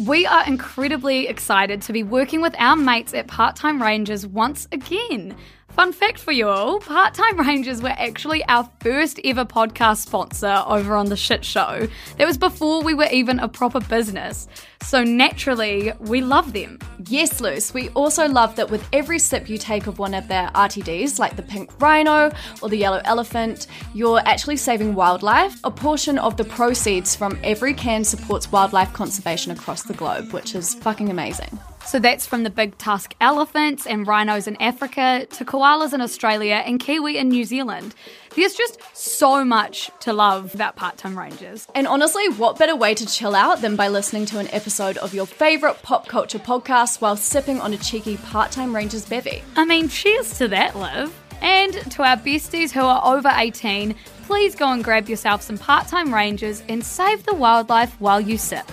We 0.00 0.26
are 0.26 0.46
incredibly 0.46 1.28
excited 1.28 1.82
to 1.82 1.92
be 1.92 2.02
working 2.02 2.40
with 2.40 2.54
our 2.58 2.76
mates 2.76 3.12
at 3.12 3.26
Part 3.26 3.56
Time 3.56 3.80
Rangers 3.80 4.26
once 4.26 4.66
again. 4.72 5.36
Fun 5.74 5.90
fact 5.90 6.18
for 6.18 6.32
you 6.32 6.48
all 6.48 6.78
Part 6.80 7.14
Time 7.14 7.40
Rangers 7.40 7.80
were 7.80 7.94
actually 7.96 8.44
our 8.44 8.68
first 8.80 9.18
ever 9.24 9.46
podcast 9.46 10.02
sponsor 10.02 10.62
over 10.66 10.94
on 10.94 11.06
The 11.06 11.16
Shit 11.16 11.46
Show. 11.46 11.88
That 12.18 12.26
was 12.26 12.36
before 12.36 12.82
we 12.82 12.92
were 12.92 13.08
even 13.10 13.38
a 13.38 13.48
proper 13.48 13.80
business. 13.80 14.48
So 14.82 15.02
naturally, 15.02 15.90
we 15.98 16.20
love 16.20 16.52
them. 16.52 16.78
Yes, 17.08 17.40
Luce. 17.40 17.72
We 17.72 17.88
also 17.90 18.28
love 18.28 18.54
that 18.56 18.70
with 18.70 18.86
every 18.92 19.18
sip 19.18 19.48
you 19.48 19.56
take 19.56 19.86
of 19.86 19.98
one 19.98 20.12
of 20.12 20.28
their 20.28 20.48
RTDs, 20.48 21.18
like 21.18 21.36
the 21.36 21.42
pink 21.42 21.70
rhino 21.80 22.30
or 22.60 22.68
the 22.68 22.76
yellow 22.76 23.00
elephant, 23.06 23.66
you're 23.94 24.20
actually 24.26 24.58
saving 24.58 24.94
wildlife. 24.94 25.58
A 25.64 25.70
portion 25.70 26.18
of 26.18 26.36
the 26.36 26.44
proceeds 26.44 27.16
from 27.16 27.38
every 27.42 27.72
can 27.72 28.04
supports 28.04 28.52
wildlife 28.52 28.92
conservation 28.92 29.52
across 29.52 29.84
the 29.84 29.94
globe, 29.94 30.34
which 30.34 30.54
is 30.54 30.74
fucking 30.74 31.08
amazing. 31.08 31.58
So 31.84 31.98
that's 31.98 32.26
from 32.26 32.42
the 32.42 32.50
big 32.50 32.78
tusk 32.78 33.14
elephants 33.20 33.86
and 33.86 34.06
rhinos 34.06 34.46
in 34.46 34.60
Africa 34.62 35.26
to 35.30 35.44
koalas 35.44 35.92
in 35.92 36.00
Australia 36.00 36.62
and 36.64 36.80
kiwi 36.80 37.18
in 37.18 37.28
New 37.28 37.44
Zealand. 37.44 37.94
There's 38.34 38.54
just 38.54 38.80
so 38.94 39.44
much 39.44 39.90
to 40.00 40.12
love 40.12 40.54
about 40.54 40.74
part 40.76 40.96
time 40.96 41.18
rangers. 41.18 41.66
And 41.74 41.86
honestly, 41.86 42.28
what 42.30 42.58
better 42.58 42.74
way 42.74 42.94
to 42.94 43.04
chill 43.06 43.34
out 43.34 43.60
than 43.60 43.76
by 43.76 43.88
listening 43.88 44.24
to 44.26 44.38
an 44.38 44.48
episode 44.52 44.96
of 44.98 45.12
your 45.12 45.26
favourite 45.26 45.82
pop 45.82 46.08
culture 46.08 46.38
podcast 46.38 47.00
while 47.02 47.16
sipping 47.16 47.60
on 47.60 47.74
a 47.74 47.78
cheeky 47.78 48.16
part 48.16 48.50
time 48.50 48.74
Rangers 48.74 49.04
bevy? 49.04 49.42
I 49.56 49.64
mean, 49.64 49.88
cheers 49.88 50.38
to 50.38 50.48
that, 50.48 50.76
Liv. 50.76 51.14
And 51.42 51.74
to 51.90 52.04
our 52.04 52.16
besties 52.16 52.70
who 52.70 52.80
are 52.80 53.16
over 53.16 53.30
18, 53.34 53.94
please 54.24 54.54
go 54.54 54.70
and 54.70 54.82
grab 54.82 55.08
yourself 55.08 55.42
some 55.42 55.58
part 55.58 55.88
time 55.88 56.14
rangers 56.14 56.62
and 56.68 56.84
save 56.84 57.24
the 57.24 57.34
wildlife 57.34 58.00
while 58.00 58.20
you 58.20 58.38
sip. 58.38 58.70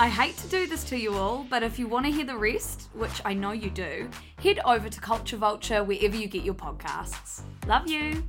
I 0.00 0.08
hate 0.08 0.34
to 0.38 0.46
do 0.46 0.66
this 0.66 0.82
to 0.84 0.96
you 0.96 1.12
all, 1.12 1.44
but 1.50 1.62
if 1.62 1.78
you 1.78 1.86
want 1.86 2.06
to 2.06 2.10
hear 2.10 2.24
the 2.24 2.34
rest, 2.34 2.88
which 2.94 3.20
I 3.22 3.34
know 3.34 3.52
you 3.52 3.68
do, 3.68 4.08
head 4.42 4.58
over 4.64 4.88
to 4.88 4.98
Culture 4.98 5.36
Vulture 5.36 5.84
wherever 5.84 6.16
you 6.16 6.26
get 6.26 6.42
your 6.42 6.54
podcasts. 6.54 7.42
Love 7.66 7.86
you. 7.86 8.24